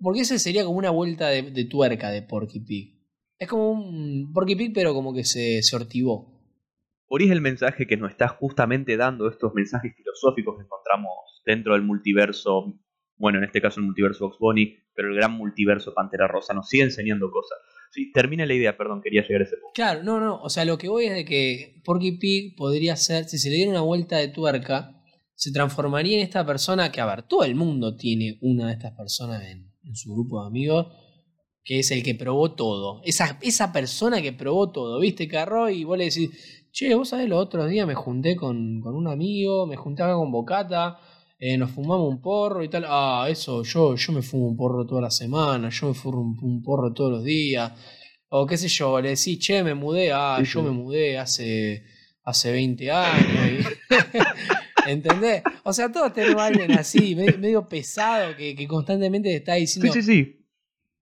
[0.00, 2.98] Porque ese sería como una vuelta de, de tuerca de Porky Pig.
[3.38, 6.38] Es como un Porky Pig, pero como que se, se ortivó.
[7.06, 11.72] Por es el mensaje que nos está justamente dando estos mensajes filosóficos que encontramos dentro
[11.72, 12.74] del multiverso.
[13.16, 16.68] Bueno, en este caso el multiverso Box Bunny, pero el gran multiverso Pantera Rosa nos
[16.68, 17.58] sigue enseñando cosas.
[17.90, 19.72] Sí, termina la idea, perdón, quería llegar a ese punto.
[19.74, 20.40] Claro, no, no.
[20.42, 23.56] O sea, lo que voy es de que Porky Pig podría ser, si se le
[23.56, 24.94] diera una vuelta de tuerca,
[25.34, 28.92] se transformaría en esta persona que, a ver, todo el mundo tiene una de estas
[28.92, 30.86] personas en, en su grupo de amigos,
[31.64, 33.00] que es el que probó todo.
[33.04, 35.28] Esa, esa persona que probó todo, ¿viste?
[35.28, 36.30] Que agarró y vos le decís,
[36.72, 40.14] che, vos sabés, los otros días me junté con, con un amigo, me junté acá
[40.14, 40.98] con Bocata,
[41.38, 42.84] eh, nos fumamos un porro y tal.
[42.88, 46.38] Ah, eso, yo, yo me fumo un porro toda la semana, yo me fumo un,
[46.42, 47.72] un porro todos los días.
[48.30, 50.66] O qué sé yo, le decís, che, me mudé, ah, Sí, yo sí.
[50.66, 51.84] me mudé hace,
[52.24, 53.64] hace 20 años.
[53.88, 53.88] y-
[54.90, 55.42] ¿Entendés?
[55.64, 59.54] O sea, todos tenemos a alguien así, me- medio pesado, que, que constantemente te está
[59.54, 59.92] diciendo.
[59.92, 60.34] Sí, sí, sí.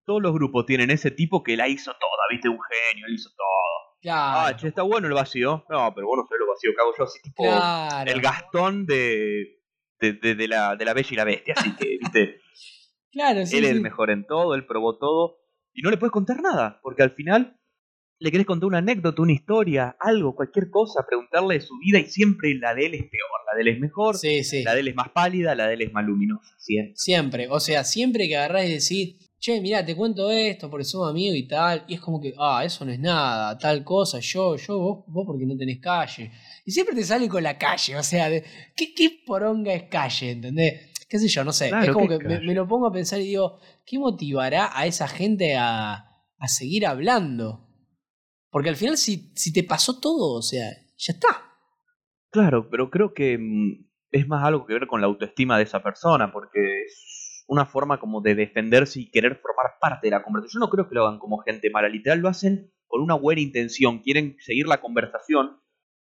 [0.04, 2.58] Todos los grupos tienen ese tipo que la hizo toda, viste, un
[2.92, 3.96] genio, él hizo todo.
[4.00, 5.64] Claro, Ah, che, está bueno el vacío.
[5.68, 8.10] No, pero vos no sabés lo vacío que hago yo, así tipo claro.
[8.10, 9.55] el Gastón de,
[10.00, 12.40] de, de- de la, de la Bella y la Bestia, así que, viste,
[13.12, 13.76] Claro, sí, él es sí.
[13.76, 15.38] el mejor en todo, él probó todo,
[15.72, 17.58] y no le puedes contar nada, porque al final
[18.18, 22.06] le querés contar una anécdota, una historia, algo, cualquier cosa, preguntarle de su vida, y
[22.10, 24.62] siempre la de él es peor, la de él es mejor, Sí, sí.
[24.62, 26.92] la de él es más pálida, la de él es más luminosa, siempre.
[26.96, 31.08] Siempre, o sea, siempre que agarrás y decís, che, mirá, te cuento esto porque somos
[31.08, 34.56] amigos y tal, y es como que, ah, eso no es nada, tal cosa, yo,
[34.56, 36.32] yo, vos, vos porque no tenés calle.
[36.64, 38.42] Y siempre te sale con la calle, o sea, de,
[38.74, 40.90] ¿qué, qué poronga es calle, ¿entendés?
[41.08, 41.44] ¿Qué sé yo?
[41.44, 41.68] No sé.
[41.68, 44.76] Claro, es como ¿qué que me, me lo pongo a pensar y digo, ¿qué motivará
[44.76, 45.92] a esa gente a,
[46.38, 47.68] a seguir hablando?
[48.50, 51.28] Porque al final, si, si te pasó todo, o sea, ya está.
[52.30, 55.84] Claro, pero creo que mm, es más algo que ver con la autoestima de esa
[55.84, 56.86] persona, porque
[57.46, 60.60] una forma como de defenderse y querer formar parte de la conversación.
[60.60, 63.40] Yo no creo que lo hagan como gente mala, literal lo hacen con una buena
[63.40, 65.60] intención, quieren seguir la conversación,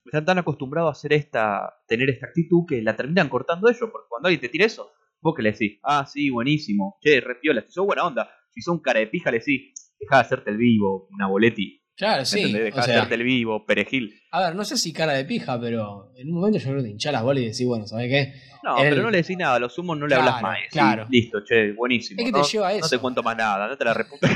[0.04, 4.08] están tan acostumbrados a hacer esta, tener esta actitud que la terminan cortando ellos, porque
[4.08, 7.72] cuando alguien te tira eso, vos que le decís, ah, sí, buenísimo, che, repiola, si
[7.72, 10.56] sos buena onda, si sos un cara de pija, le decís, deja de hacerte el
[10.56, 11.79] vivo, una boleti.
[12.00, 12.50] Claro, sí.
[12.50, 14.22] Deja de hacerte el vivo, perejil.
[14.30, 16.84] A ver, no sé si cara de pija, pero en un momento yo creo que
[16.84, 18.32] te hinchás las bolas y decís, bueno, ¿sabes qué?
[18.62, 20.60] No, pero no le decís nada, a los humos no le hablas más.
[20.70, 21.06] Claro.
[21.10, 22.18] listo, che, buenísimo.
[22.18, 22.86] Es que te lleva a eso.
[22.86, 24.28] No te cuento más nada, no te la reputa.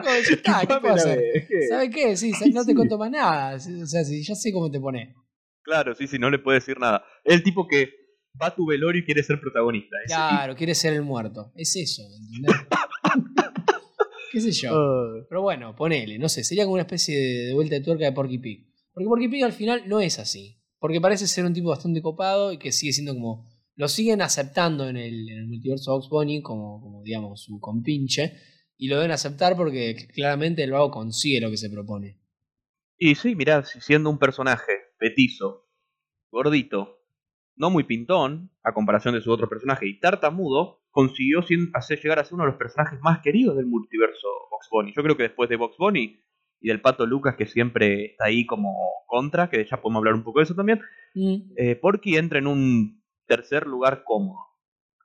[0.00, 0.26] ¿qué
[1.68, 2.16] ¿Sabes qué?
[2.16, 3.56] Sí, no te cuento más nada.
[3.56, 5.12] O sea, sí, ya sé cómo te pone.
[5.62, 7.04] Claro, sí, sí, no le puedo decir nada.
[7.24, 7.90] Es el tipo que
[8.40, 9.96] va a tu velorio y quiere ser protagonista.
[10.06, 11.50] Claro, quiere ser el muerto.
[11.56, 12.54] Es eso, ¿entendés?
[14.36, 15.24] ¿Qué sé yo?
[15.30, 18.36] Pero bueno, ponele, no sé, sería como una especie de, vuelta de tuerca de Porky
[18.36, 18.70] Pig.
[18.92, 20.60] Porque Porky Pig al final no es así.
[20.78, 23.48] Porque parece ser un tipo bastante copado y que sigue siendo como.
[23.76, 28.34] Lo siguen aceptando en el, en el multiverso Ox Bunny como, como, digamos, su compinche
[28.76, 32.20] y lo deben aceptar porque claramente el vago consigue lo que se propone.
[32.98, 35.66] Y sí, mirá, siendo un personaje petizo,
[36.30, 36.98] gordito,
[37.54, 41.40] no muy pintón, a comparación de su otro personaje, y tartamudo, consiguió
[41.74, 44.94] hacer llegar a ser uno de los personajes más queridos del multiverso Box Bunny.
[44.96, 46.18] Yo creo que después de Box Bunny
[46.58, 48.74] y del Pato Lucas, que siempre está ahí como
[49.06, 50.80] contra, que ya podemos hablar un poco de eso también,
[51.14, 51.52] mm.
[51.54, 54.38] eh, Porky entra en un tercer lugar cómodo.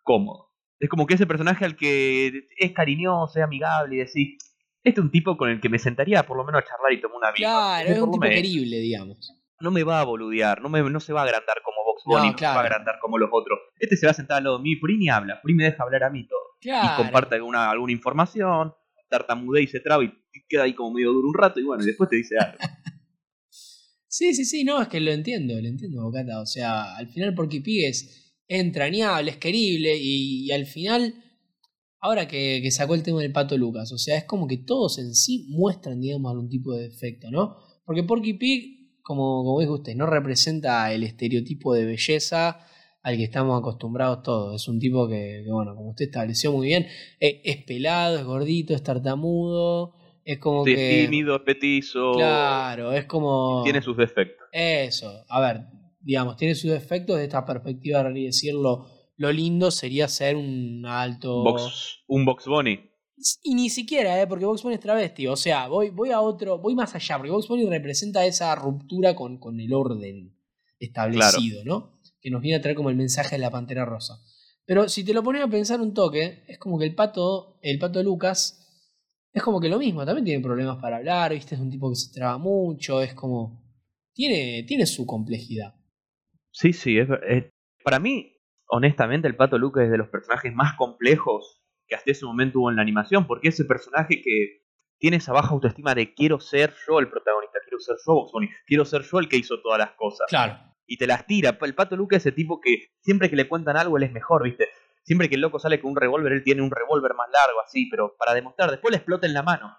[0.01, 0.53] Cómodo.
[0.79, 4.37] Es como que ese personaje al que es cariñoso, es amigable y decís,
[4.85, 7.01] este es un tipo con el que me sentaría por lo menos a charlar y
[7.01, 7.49] tomar una vida.
[7.49, 9.40] Claro, es un tipo querible, digamos.
[9.61, 12.31] No me va a boludear, no, me, no se va a agrandar como Vox Bunny,
[12.31, 13.59] no, se va a agrandar como los otros.
[13.79, 15.83] Este se va a sentar al lado de mí, por ni habla, por me deja
[15.83, 16.39] hablar a mí todo.
[16.61, 18.73] Y comparte alguna, alguna información,
[19.09, 20.11] tartamudea y se traba y
[20.47, 22.57] queda ahí como medio duro un rato y bueno, y después te dice algo.
[24.07, 26.41] sí, sí, sí, no, es que lo entiendo, lo entiendo, Bocata.
[26.41, 31.15] O sea, al final Porky Pig es entrañable, es querible y, al final,
[31.99, 35.15] ahora que, sacó el tema del pato Lucas, o sea, es como que todos en
[35.15, 37.55] sí muestran, digamos, algún tipo de defecto, ¿no?
[37.85, 42.65] Porque Porky Pig, como, como dijo usted, no representa el estereotipo de belleza
[43.03, 44.61] al que estamos acostumbrados todos.
[44.61, 46.87] Es un tipo que, bueno, como usted estableció muy bien,
[47.19, 49.95] es, pelado, es gordito, es tartamudo.
[50.23, 51.03] Es como que.
[51.05, 52.13] tímido, es petizo.
[52.13, 53.63] Claro, es como.
[53.63, 54.47] Tiene sus defectos.
[54.51, 55.23] Eso.
[55.27, 55.61] A ver,
[55.99, 58.85] digamos, tiene sus defectos de esta perspectiva, de decirlo,
[59.17, 61.43] lo lindo sería ser un alto...
[62.07, 62.90] un Box Bunny.
[63.43, 64.27] Y ni siquiera, ¿eh?
[64.27, 65.27] porque Box Bunny es travesti.
[65.27, 69.15] O sea, voy, voy a otro, voy más allá, porque Box Bunny representa esa ruptura
[69.15, 70.35] con, con el orden
[70.79, 71.99] establecido, ¿no?
[72.21, 74.19] Que nos viene a traer como el mensaje de la pantera rosa.
[74.65, 77.77] Pero si te lo pones a pensar un toque, es como que el pato, el
[77.77, 78.57] pato Lucas,
[79.33, 81.55] es como que lo mismo, también tiene problemas para hablar, ¿viste?
[81.55, 83.61] Es un tipo que se traba mucho, es como.
[84.13, 85.73] Tiene, tiene su complejidad.
[86.51, 87.07] Sí, sí, es,
[87.83, 91.60] para mí, honestamente, el Pato Lucas es de los personajes más complejos
[91.91, 94.61] que hasta ese momento hubo en la animación, porque ese personaje que
[94.97, 98.27] tiene esa baja autoestima de quiero ser yo el protagonista, quiero ser yo
[98.65, 100.27] quiero ser yo el que hizo todas las cosas.
[100.29, 100.57] Claro.
[100.87, 101.57] Y te las tira.
[101.59, 104.43] El Pato Lucas es ese tipo que siempre que le cuentan algo él es mejor,
[104.43, 104.69] ¿viste?
[105.03, 107.89] Siempre que el loco sale con un revólver, él tiene un revólver más largo, así,
[107.91, 109.75] pero para demostrar, después le explota en la mano.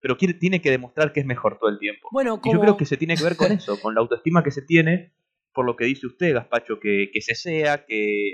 [0.00, 2.10] Pero quiere, tiene que demostrar que es mejor todo el tiempo.
[2.12, 4.50] Bueno, Y yo creo que se tiene que ver con eso, con la autoestima que
[4.50, 5.14] se tiene
[5.54, 8.30] por lo que dice usted, Gaspacho, que, que se sea, que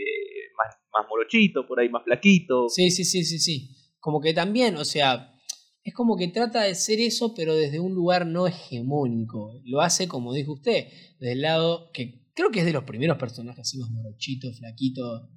[0.92, 2.68] más, morochito, por ahí más flaquito.
[2.68, 3.76] Sí, sí, sí, sí, sí.
[4.00, 5.34] Como que también, o sea,
[5.82, 9.60] es como que trata de ser eso, pero desde un lugar no hegemónico.
[9.64, 13.60] Lo hace, como dijo usted, del lado que creo que es de los primeros personajes
[13.60, 15.28] así más morochito, flaquito.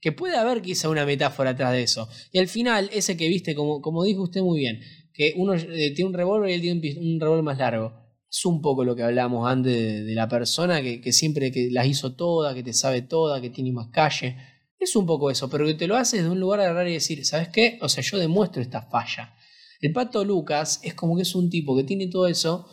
[0.00, 2.08] Que puede haber quizá una metáfora atrás de eso.
[2.32, 4.80] Y al final, ese que viste, como, como dijo usted muy bien,
[5.12, 8.44] que uno eh, tiene un revólver y él tiene un, un revólver más largo es
[8.44, 12.54] un poco lo que hablamos antes de, la persona que, siempre que las hizo todas,
[12.54, 14.36] que te sabe toda, que tiene más calle.
[14.78, 16.94] Es un poco eso, pero que te lo haces de un lugar de agarrar y
[16.94, 17.78] decir, ¿sabes qué?
[17.80, 19.34] O sea, yo demuestro esta falla.
[19.80, 22.66] El pato Lucas es como que es un tipo que tiene todo eso,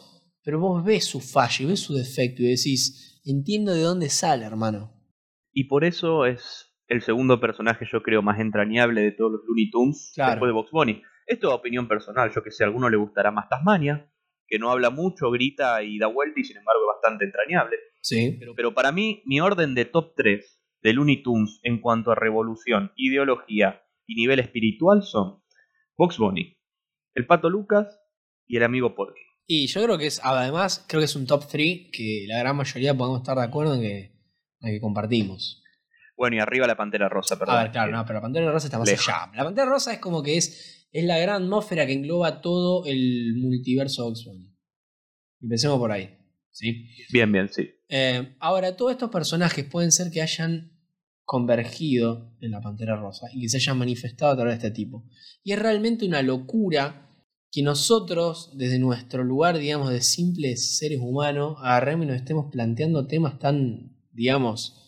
[0.43, 4.45] pero vos ves su falla y ves su defecto y decís, entiendo de dónde sale,
[4.45, 4.93] hermano.
[5.51, 9.69] Y por eso es el segundo personaje, yo creo, más entrañable de todos los Looney
[9.71, 11.01] Tunes después de Box Bunny.
[11.25, 14.11] Esto es opinión personal, yo que sé, a alguno le gustará más Tasmania,
[14.47, 17.77] que no habla mucho, grita y da vuelta y sin embargo es bastante entrañable.
[18.01, 18.37] Sí.
[18.55, 22.91] Pero, para mí, mi orden de top 3 de Looney Tunes en cuanto a revolución,
[22.95, 25.41] ideología y nivel espiritual son
[25.97, 26.57] Box Bunny,
[27.15, 27.99] el Pato Lucas
[28.45, 29.21] y el amigo Porky.
[29.47, 32.55] Y yo creo que es, además, creo que es un top 3 que la gran
[32.55, 34.11] mayoría podemos estar de acuerdo en que,
[34.61, 35.63] que compartimos.
[36.15, 37.55] Bueno, y arriba la Pantera Rosa, perdón.
[37.55, 39.31] A ver, claro, no, pero la Pantera Rosa está más allá.
[39.35, 43.33] La Pantera Rosa es como que es es la gran atmósfera que engloba todo el
[43.35, 44.37] multiverso Oxford.
[45.41, 46.15] Empecemos por ahí.
[46.53, 46.87] ¿Sí?
[47.11, 47.69] Bien, bien, sí.
[47.89, 50.71] Eh, ahora, todos estos personajes pueden ser que hayan
[51.25, 55.09] convergido en la Pantera Rosa y que se hayan manifestado a través de este tipo.
[55.43, 57.09] Y es realmente una locura
[57.51, 63.05] que nosotros, desde nuestro lugar, digamos, de simples seres humanos, agarremos y nos estemos planteando
[63.07, 64.79] temas tan, digamos,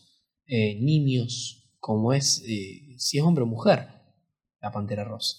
[0.48, 3.88] eh, niños como es eh, si es hombre o mujer
[4.62, 5.38] la Pantera Rosa.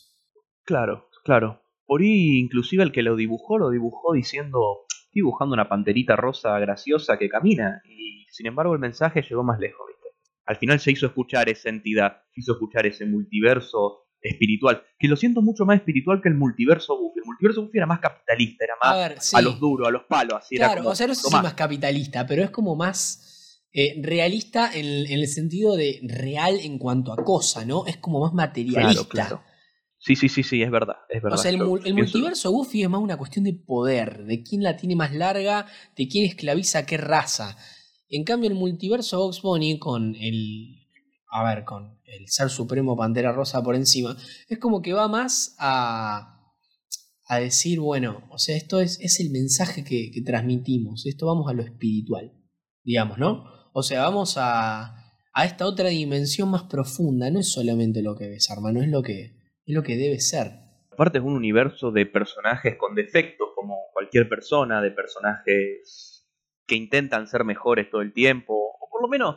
[0.65, 1.63] Claro, claro.
[1.85, 4.86] Por ahí, inclusive el que lo dibujó, lo dibujó diciendo,
[5.17, 7.83] dibujando una panterita rosa graciosa que camina.
[7.85, 10.17] Y sin embargo el mensaje llegó más lejos, ¿viste?
[10.47, 15.17] Al final se hizo escuchar esa entidad, se hizo escuchar ese multiverso espiritual, que lo
[15.17, 17.21] siento mucho más espiritual que el multiverso Buffy.
[17.21, 20.57] El multiverso Buffy era más capitalista, era más a, los duros, a los palos, así
[20.57, 24.01] claro, era como, o sea, no sé si más capitalista, pero es como más eh,
[24.03, 27.87] realista en, el sentido de real en cuanto a cosa, ¿no?
[27.87, 29.09] Es como más materialista.
[29.09, 29.43] Claro,
[30.07, 31.37] Sí, sí, sí, sí, es verdad, es verdad.
[31.37, 34.95] O sea, el, multiverso Buffy es más una cuestión de poder, de quién la tiene
[34.95, 35.67] más larga,
[35.97, 37.57] de quién esclaviza a qué raza.
[38.09, 40.87] En cambio, el multiverso Box Bunny con el
[41.29, 44.17] a ver, con el ser supremo Pantera Rosa por encima,
[44.49, 46.41] es como que va más a,
[47.27, 51.53] a decir, bueno, o sea, esto es, es el mensaje que, transmitimos, esto vamos a
[51.53, 52.33] lo espiritual,
[52.85, 53.45] digamos, ¿no?
[53.75, 54.95] O sea, vamos a,
[55.35, 59.03] a esta otra dimensión más profunda, no es solamente lo que ves, hermano, es lo
[59.03, 59.37] que,
[59.67, 60.53] es lo que debe ser.
[60.93, 66.27] Aparte es un universo de personajes con defectos, como cualquier persona, de personajes
[66.67, 69.37] que intentan ser mejores todo el tiempo, o por lo menos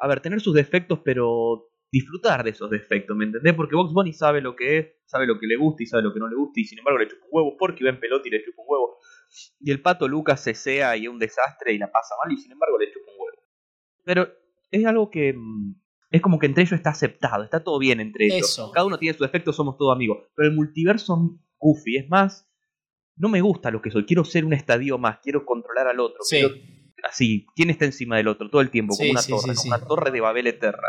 [0.00, 3.52] a ver, tener sus defectos, pero disfrutar de esos defectos, ¿me entendés?
[3.54, 6.14] Porque Box Bunny sabe lo que es, sabe lo que le gusta y sabe lo
[6.14, 8.26] que no le gusta, y sin embargo le chupa un huevo porque va en pelota
[8.26, 8.98] y le chupa un huevo.
[9.60, 12.38] Y el pato Lucas se sea y es un desastre y la pasa mal, y
[12.38, 13.42] sin embargo le chupa un huevo.
[14.04, 14.28] Pero
[14.70, 15.34] es algo que.
[16.10, 18.70] Es como que entre ellos está aceptado, está todo bien entre ellos.
[18.74, 20.18] Cada uno tiene sus defectos, somos todos amigos.
[20.34, 22.48] Pero el multiverso goofy es más.
[23.16, 26.22] No me gusta lo que soy, quiero ser un estadio más, quiero controlar al otro.
[26.22, 26.42] Sí
[27.04, 28.48] así, ¿quién está encima del otro?
[28.50, 30.88] Todo el tiempo, como una torre, como una torre de Babel Eterna.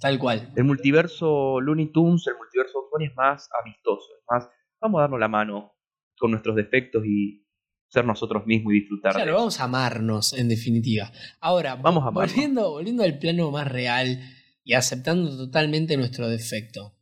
[0.00, 0.52] Tal cual.
[0.56, 4.48] El multiverso Looney Tunes, el multiverso Bunny es más amistoso, es más,
[4.80, 5.74] vamos a darnos la mano
[6.18, 7.46] con nuestros defectos y
[7.88, 9.14] ser nosotros mismos y disfrutar.
[9.14, 11.10] Claro, vamos a amarnos, en definitiva.
[11.40, 14.20] Ahora, vamos a volviendo, volviendo al plano más real
[14.64, 16.96] y aceptando totalmente nuestro defecto.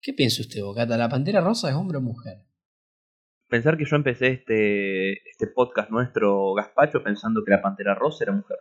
[0.00, 0.96] ¿Qué piensa usted, Bocata?
[0.96, 2.46] ¿La pantera rosa es hombre o mujer?
[3.50, 8.32] Pensar que yo empecé este, este podcast nuestro, Gaspacho, pensando que la Pantera Rosa era
[8.32, 8.58] mujer.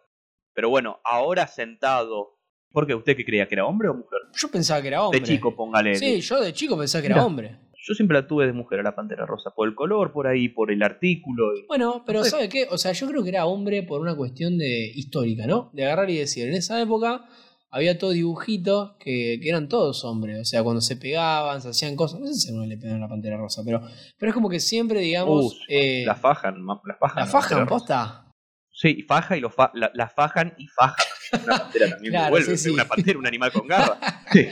[0.51, 2.39] Pero bueno, ahora sentado.
[2.71, 2.95] ¿Por qué?
[2.95, 3.47] ¿Usted qué creía?
[3.47, 4.19] ¿Que era hombre o mujer?
[4.35, 5.19] Yo pensaba que era hombre.
[5.19, 5.93] De chico, póngale.
[5.93, 7.59] Sí, yo de chico pensaba que era hombre.
[7.81, 10.49] Yo siempre la tuve de mujer a la Pantera Rosa, por el color, por ahí,
[10.49, 11.51] por el artículo.
[11.67, 12.67] Bueno, pero ¿sabe qué?
[12.71, 15.69] O sea, yo creo que era hombre por una cuestión de histórica, ¿no?
[15.71, 17.25] De agarrar y decir, en esa época
[17.71, 20.39] había todo dibujitos que, que, eran todos hombres.
[20.39, 22.19] O sea, cuando se pegaban, se hacían cosas.
[22.19, 23.81] No sé si a uno le pegan a la pantera rosa, pero,
[24.17, 25.53] pero es como que siempre, digamos.
[25.53, 27.23] Uh, eh, la fajan, la fajan.
[27.23, 28.25] La fajan, posta.
[28.71, 31.05] Sí, faja y lo la, fajan y fajan.
[31.43, 32.57] Una pantera también claro, vuelve.
[32.57, 33.99] Sí, Una pantera, un animal con garra.
[34.31, 34.47] sí,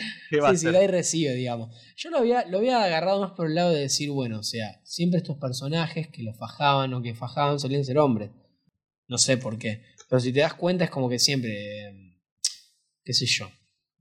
[0.57, 1.73] sí, da y recibe, digamos.
[1.95, 4.81] Yo lo había, lo había agarrado más por el lado de decir, bueno, o sea,
[4.83, 8.31] siempre estos personajes que lo fajaban o que fajaban solían ser hombres.
[9.07, 9.83] No sé por qué.
[10.09, 12.06] Pero si te das cuenta, es como que siempre
[13.07, 13.49] qué sé yo.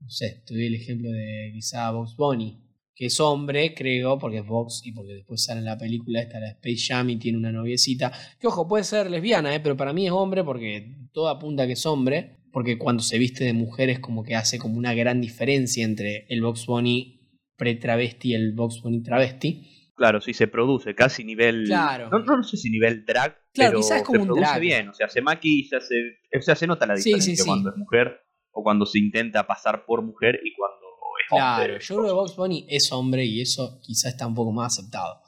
[0.01, 2.61] No sé, te doy el ejemplo de quizá Box Bunny,
[2.93, 6.41] que es hombre, creo, porque es Box y porque después sale en la película esta,
[6.41, 8.11] la Space Jam, y tiene una noviecita.
[8.37, 9.61] Que ojo, puede ser lesbiana, ¿eh?
[9.61, 12.33] pero para mí es hombre porque todo apunta que es hombre.
[12.51, 16.25] Porque cuando se viste de mujer es como que hace como una gran diferencia entre
[16.27, 17.19] el Box Bunny
[17.55, 19.91] pre-travesti y el Box Bunny travesti.
[19.95, 21.65] Claro, sí se produce, casi nivel.
[21.65, 22.09] Claro.
[22.09, 24.89] No, no, sé si nivel drag, claro, pero quizás es como se un produce bien.
[24.89, 25.95] O sea, se maquilla, se,
[26.35, 28.26] o sea, se nota la diferencia cuando es mujer
[28.57, 30.87] o cuando se intenta pasar por mujer y cuando
[31.19, 31.65] es hombre.
[31.67, 34.73] Claro, yo creo que Box Bunny es hombre y eso quizás está un poco más
[34.73, 35.21] aceptado.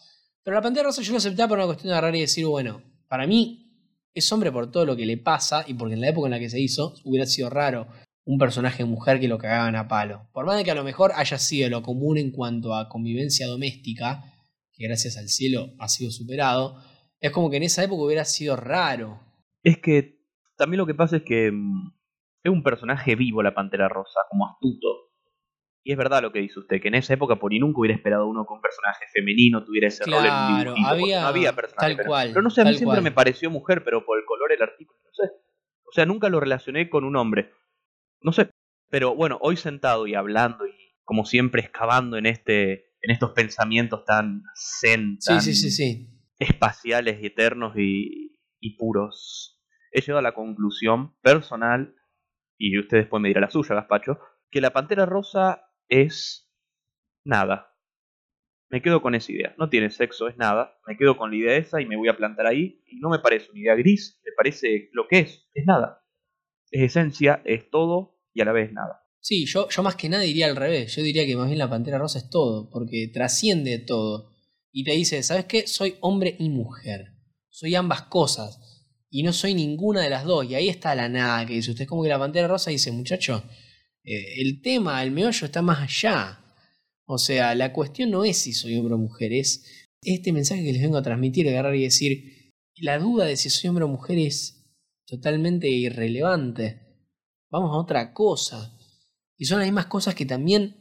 [0.43, 2.81] Pero la Pantera Rosa yo lo aceptaba por una cuestión de agarrar y decir, bueno,
[3.07, 3.71] para mí
[4.15, 6.39] es hombre por todo lo que le pasa y porque en la época en la
[6.39, 7.87] que se hizo hubiera sido raro
[8.25, 10.27] un personaje mujer que lo cagaban a palo.
[10.33, 13.45] Por más de que a lo mejor haya sido lo común en cuanto a convivencia
[13.45, 14.23] doméstica,
[14.73, 16.81] que gracias al cielo ha sido superado,
[17.19, 19.19] es como que en esa época hubiera sido raro.
[19.61, 20.19] Es que
[20.57, 21.98] también lo que pasa es que mm,
[22.43, 25.09] es un personaje vivo la Pantera Rosa, como astuto.
[25.83, 27.95] Y es verdad lo que dice usted, que en esa época por ni nunca hubiera
[27.95, 31.95] esperado uno con un personaje femenino tuviera ese rol en un había, no había personaje
[31.95, 34.49] tal cual, pero no sé, a mí siempre me pareció mujer, pero por el color
[34.49, 35.31] del artículo, no sé.
[35.85, 37.51] O sea, nunca lo relacioné con un hombre.
[38.21, 38.49] No sé.
[38.89, 40.73] Pero bueno, hoy sentado y hablando y
[41.03, 47.21] como siempre excavando en este en estos pensamientos tan zen, tan sí, sí, sí, espaciales
[47.21, 49.61] y eternos y, y puros,
[49.91, 51.95] he llegado a la conclusión personal
[52.59, 54.19] y usted después me dirá la suya, Gaspacho,
[54.51, 56.51] que la Pantera Rosa es
[57.23, 57.75] nada.
[58.69, 59.55] Me quedo con esa idea.
[59.57, 60.77] No tiene sexo, es nada.
[60.85, 62.83] Me quedo con la idea esa y me voy a plantar ahí.
[62.85, 65.47] Y no me parece una idea gris, me parece lo que es.
[65.53, 66.03] Es nada.
[66.69, 69.07] Es esencia, es todo y a la vez nada.
[69.21, 70.95] Sí, yo, yo más que nada diría al revés.
[70.95, 74.31] Yo diría que más bien la Pantera Rosa es todo, porque trasciende todo.
[74.71, 75.65] y te dice, ¿sabes qué?
[75.65, 77.13] Soy hombre y mujer.
[77.49, 78.68] Soy ambas cosas.
[79.09, 80.45] Y no soy ninguna de las dos.
[80.45, 81.83] Y ahí está la nada que dice usted.
[81.83, 83.43] Es como que la pantera rosa dice, muchacho,
[84.03, 86.39] eh, el tema, el meollo está más allá.
[87.05, 89.65] O sea, la cuestión no es si soy hombre o mujer, es
[90.01, 93.69] este mensaje que les vengo a transmitir, agarrar y decir, la duda de si soy
[93.69, 96.81] hombre o mujer es totalmente irrelevante.
[97.49, 98.77] Vamos a otra cosa.
[99.37, 100.75] Y son las mismas cosas que también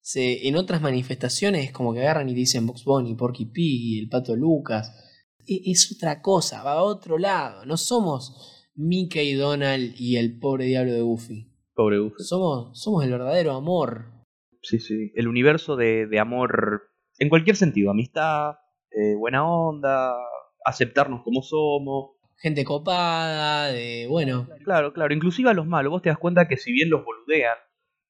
[0.00, 4.36] se, en otras manifestaciones como que agarran y dicen Box Bunny, Porky Pig el Pato
[4.36, 4.92] Lucas.
[5.46, 7.64] E, es otra cosa, va a otro lado.
[7.64, 11.52] No somos Mickey, Donald y el pobre diablo de Goofy.
[11.74, 12.22] Pobre Goofy.
[12.22, 14.12] Somos, somos el verdadero amor.
[14.62, 15.12] Sí, sí.
[15.14, 16.82] El universo de, de amor
[17.18, 17.90] en cualquier sentido.
[17.90, 18.54] Amistad,
[18.90, 20.14] eh, buena onda,
[20.64, 22.16] aceptarnos como somos.
[22.36, 24.48] Gente copada, de bueno.
[24.64, 25.14] Claro, claro.
[25.14, 25.90] Inclusive a los malos.
[25.90, 27.56] Vos te das cuenta que si bien los boludean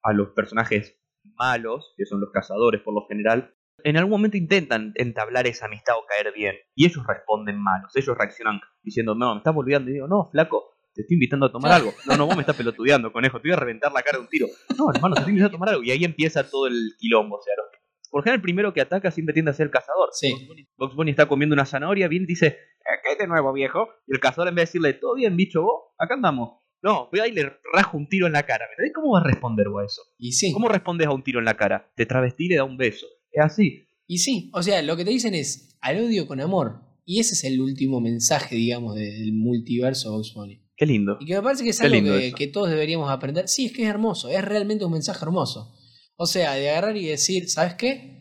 [0.02, 0.98] a los personajes
[1.34, 3.54] malos, que son los cazadores por lo general,
[3.84, 6.56] en algún momento intentan entablar esa amistad o caer bien.
[6.74, 7.94] Y ellos responden malos.
[7.96, 9.90] Ellos reaccionan diciendo, no, me estás boludeando.
[9.90, 11.92] Y digo, no, flaco, te estoy invitando a tomar algo.
[12.06, 14.28] No, no, vos me estás pelotudeando, conejo, te voy a reventar la cara de un
[14.28, 14.46] tiro.
[14.76, 15.82] No, hermano, te estoy invitando a tomar algo.
[15.82, 17.36] Y ahí empieza todo el quilombo.
[17.36, 20.10] O sea, los por ejemplo, el primero que ataca siempre tiende a ser el cazador.
[20.12, 20.30] Sí.
[20.76, 23.88] Box Bunny está comiendo una zanahoria, viene y dice, eh, ¿qué de nuevo, viejo?
[24.06, 25.94] Y el cazador en vez de decirle, ¿todo bien, bicho vos?
[25.96, 26.58] Acá andamos.
[26.82, 28.66] No, voy ahí y le rajo un tiro en la cara.
[28.76, 30.02] ¿Me ¿Cómo vas a responder vos a eso?
[30.18, 30.52] Y sí.
[30.52, 31.90] ¿Cómo respondes a un tiro en la cara?
[31.96, 33.06] Te travestí y le da un beso.
[33.32, 33.86] Es así.
[34.06, 36.82] Y sí, o sea, lo que te dicen es al odio con amor.
[37.04, 40.62] Y ese es el último mensaje, digamos, del multiverso Box Bunny.
[40.76, 41.16] Qué lindo.
[41.20, 43.48] Y que me parece que es algo que, que, todos deberíamos aprender.
[43.48, 45.74] Sí, es que es hermoso, es realmente un mensaje hermoso.
[46.16, 48.12] O sea, de agarrar y decir, ¿sabes qué?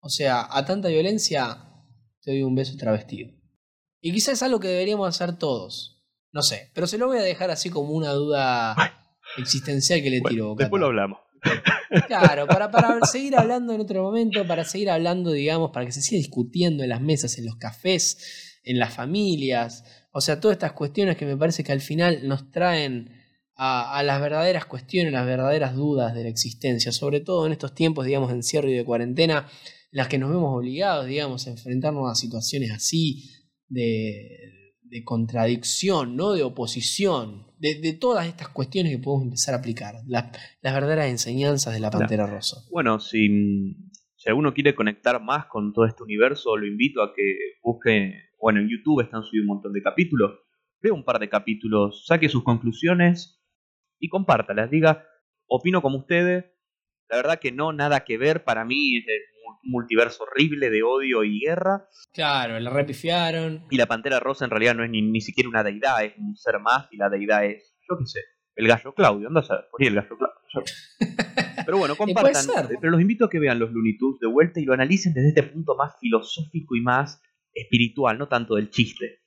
[0.00, 1.72] O sea, a tanta violencia
[2.22, 3.30] te doy un beso travestido.
[4.00, 6.04] Y quizás es algo que deberíamos hacer todos.
[6.32, 8.74] No sé, pero se lo voy a dejar así como una duda
[9.38, 10.54] existencial que le tiro.
[10.56, 11.18] Después lo hablamos.
[12.06, 16.18] Claro, para, seguir hablando en otro momento, para seguir hablando, digamos, para que se siga
[16.18, 19.84] discutiendo en las mesas, en los cafés, en las familias.
[20.12, 23.10] O sea, todas estas cuestiones que me parece que al final nos traen
[23.56, 27.74] a, a, las verdaderas cuestiones, las verdaderas dudas de la existencia, sobre todo en estos
[27.74, 29.48] tiempos, digamos, de encierro y de cuarentena,
[29.90, 33.30] las que nos vemos obligados, digamos, a enfrentarnos a situaciones así
[33.68, 36.32] de, de contradicción, ¿no?
[36.32, 41.06] De oposición, de, de, todas estas cuestiones que podemos empezar a aplicar, las, las verdaderas
[41.06, 42.56] enseñanzas de la Pantera Rosa.
[42.72, 43.76] Bueno, si,
[44.16, 48.58] si alguno quiere conectar más con todo este universo, lo invito a que busque, bueno,
[48.58, 50.40] en YouTube están subidos un montón de capítulos,
[50.80, 53.40] vea un par de capítulos, saque sus conclusiones
[54.00, 55.06] y compártalas, diga,
[55.46, 56.46] opino como ustedes,
[57.12, 59.04] la verdad que no, nada que ver, para mí es
[59.64, 61.86] multiverso horrible de odio y guerra.
[62.14, 63.66] Claro, la repifiaron.
[63.70, 66.34] Y la Pantera Rosa en realidad no es ni, ni siquiera una deidad, es un
[66.36, 68.20] ser más y la deidad es, yo qué sé,
[68.56, 70.72] el gallo Claudio, anda a saber, por ahí el gallo Claudio.
[71.66, 72.46] Pero bueno, compartan.
[72.80, 75.28] Pero los invito a que vean los Looney Tunes de vuelta y lo analicen desde
[75.28, 77.20] este punto más filosófico y más
[77.52, 79.20] espiritual, no tanto del chiste.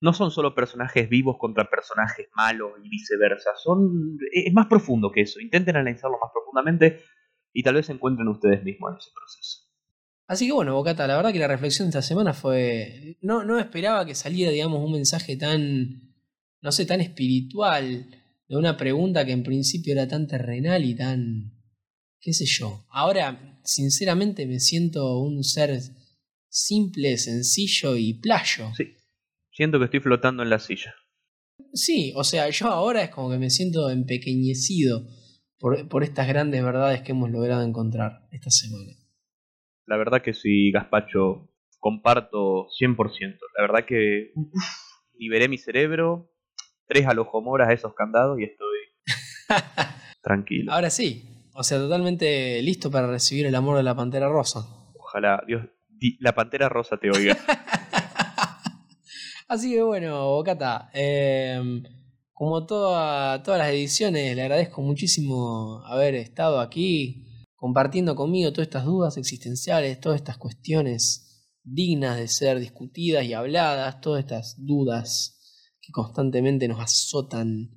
[0.00, 3.50] No son solo personajes vivos contra personajes malos y viceversa.
[3.56, 5.40] Son es más profundo que eso.
[5.40, 7.00] Intenten analizarlo más profundamente
[7.52, 9.68] y tal vez se encuentren ustedes mismos en ese proceso.
[10.28, 13.16] Así que bueno, Bocata, la verdad que la reflexión de esta semana fue.
[13.22, 16.14] No, no esperaba que saliera, digamos, un mensaje tan.
[16.60, 18.06] no sé, tan espiritual.
[18.46, 21.54] De una pregunta que en principio era tan terrenal y tan.
[22.20, 22.84] qué sé yo.
[22.90, 25.80] Ahora, sinceramente, me siento un ser
[26.50, 28.70] simple, sencillo y playo.
[28.76, 28.84] Sí.
[29.50, 30.94] Siento que estoy flotando en la silla.
[31.72, 35.06] Sí, o sea, yo ahora es como que me siento empequeñecido
[35.58, 38.92] por, por estas grandes verdades que hemos logrado encontrar esta semana.
[39.86, 41.48] La verdad que sí, Gaspacho,
[41.78, 43.38] comparto 100%.
[43.56, 44.32] La verdad que
[45.14, 46.30] liberé mi cerebro,
[46.86, 48.78] tres alojomoras a esos candados y estoy
[50.22, 50.72] tranquilo.
[50.72, 54.66] Ahora sí, o sea, totalmente listo para recibir el amor de la Pantera Rosa.
[54.98, 55.66] Ojalá, Dios,
[56.20, 57.36] la Pantera Rosa te oiga.
[59.48, 61.82] Así que bueno, Bocata, eh,
[62.38, 67.26] como todas las ediciones, le agradezco muchísimo haber estado aquí
[67.56, 74.00] compartiendo conmigo todas estas dudas existenciales, todas estas cuestiones dignas de ser discutidas y habladas,
[74.00, 77.70] todas estas dudas que constantemente nos azotan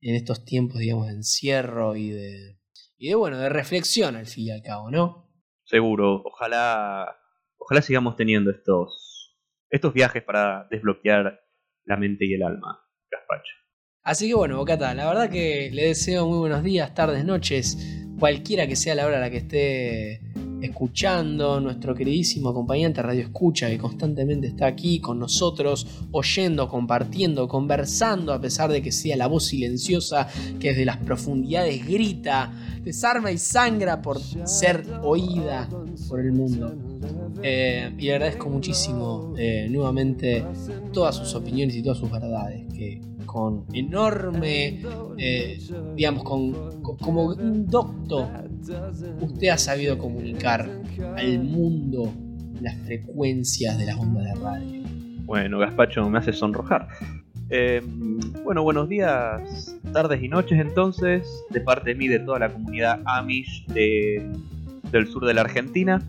[0.00, 2.58] en estos tiempos, digamos, de encierro y de,
[2.96, 5.30] y de bueno, de reflexión al fin y al cabo, ¿no?
[5.64, 7.14] Seguro, ojalá,
[7.58, 9.36] ojalá sigamos teniendo estos,
[9.68, 11.42] estos viajes para desbloquear
[11.84, 12.80] la mente y el alma,
[13.10, 13.67] Gaspacho.
[14.02, 17.76] Así que bueno, Bocata, la verdad que le deseo muy buenos días, tardes, noches,
[18.18, 20.20] cualquiera que sea la hora a la que esté
[20.60, 28.32] escuchando, nuestro queridísimo acompañante Radio Escucha, que constantemente está aquí con nosotros, oyendo, compartiendo, conversando,
[28.32, 30.28] a pesar de que sea la voz silenciosa
[30.58, 35.68] que desde las profundidades grita, desarma y sangra por ser oída
[36.08, 36.76] por el mundo.
[37.42, 40.44] Eh, y agradezco muchísimo eh, nuevamente
[40.92, 44.82] todas sus opiniones y todas sus verdades, que con enorme,
[45.18, 45.58] eh,
[45.94, 48.28] digamos, con, como un docto,
[49.20, 50.68] usted ha sabido comunicar
[51.16, 52.12] al mundo
[52.60, 54.82] las frecuencias de las ondas de radio.
[55.24, 56.88] Bueno, Gaspacho me hace sonrojar.
[58.44, 63.00] bueno, buenos días, tardes y noches entonces, de parte de mí, de toda la comunidad
[63.04, 66.02] Amish del sur de la Argentina.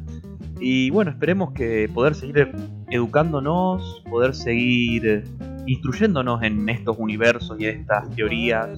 [0.59, 2.51] Y bueno, esperemos que poder seguir
[2.89, 5.23] educándonos, poder seguir
[5.65, 8.69] instruyéndonos en estos universos y estas teorías.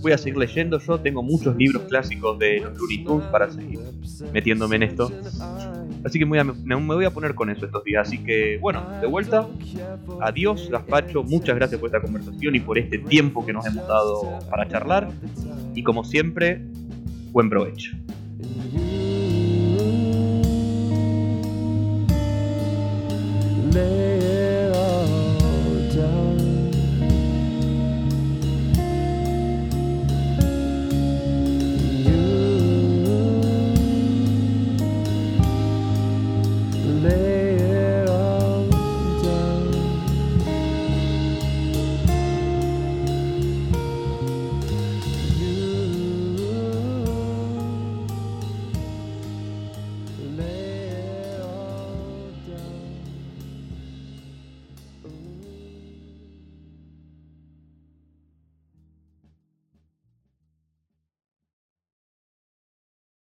[0.00, 3.78] Voy a seguir leyendo, yo tengo muchos libros clásicos de los Looney para seguir
[4.32, 5.12] metiéndome en esto.
[6.04, 8.06] Así que me voy, a, poner con eso estos días.
[8.06, 9.46] Así que bueno, de vuelta.
[10.20, 11.22] Adiós, Gaspacho.
[11.22, 15.10] Muchas gracias por esta conversación y por este tiempo que nos hemos dado para charlar.
[15.74, 16.62] Y como siempre,
[17.32, 17.92] buen provecho.
[23.76, 24.35] name.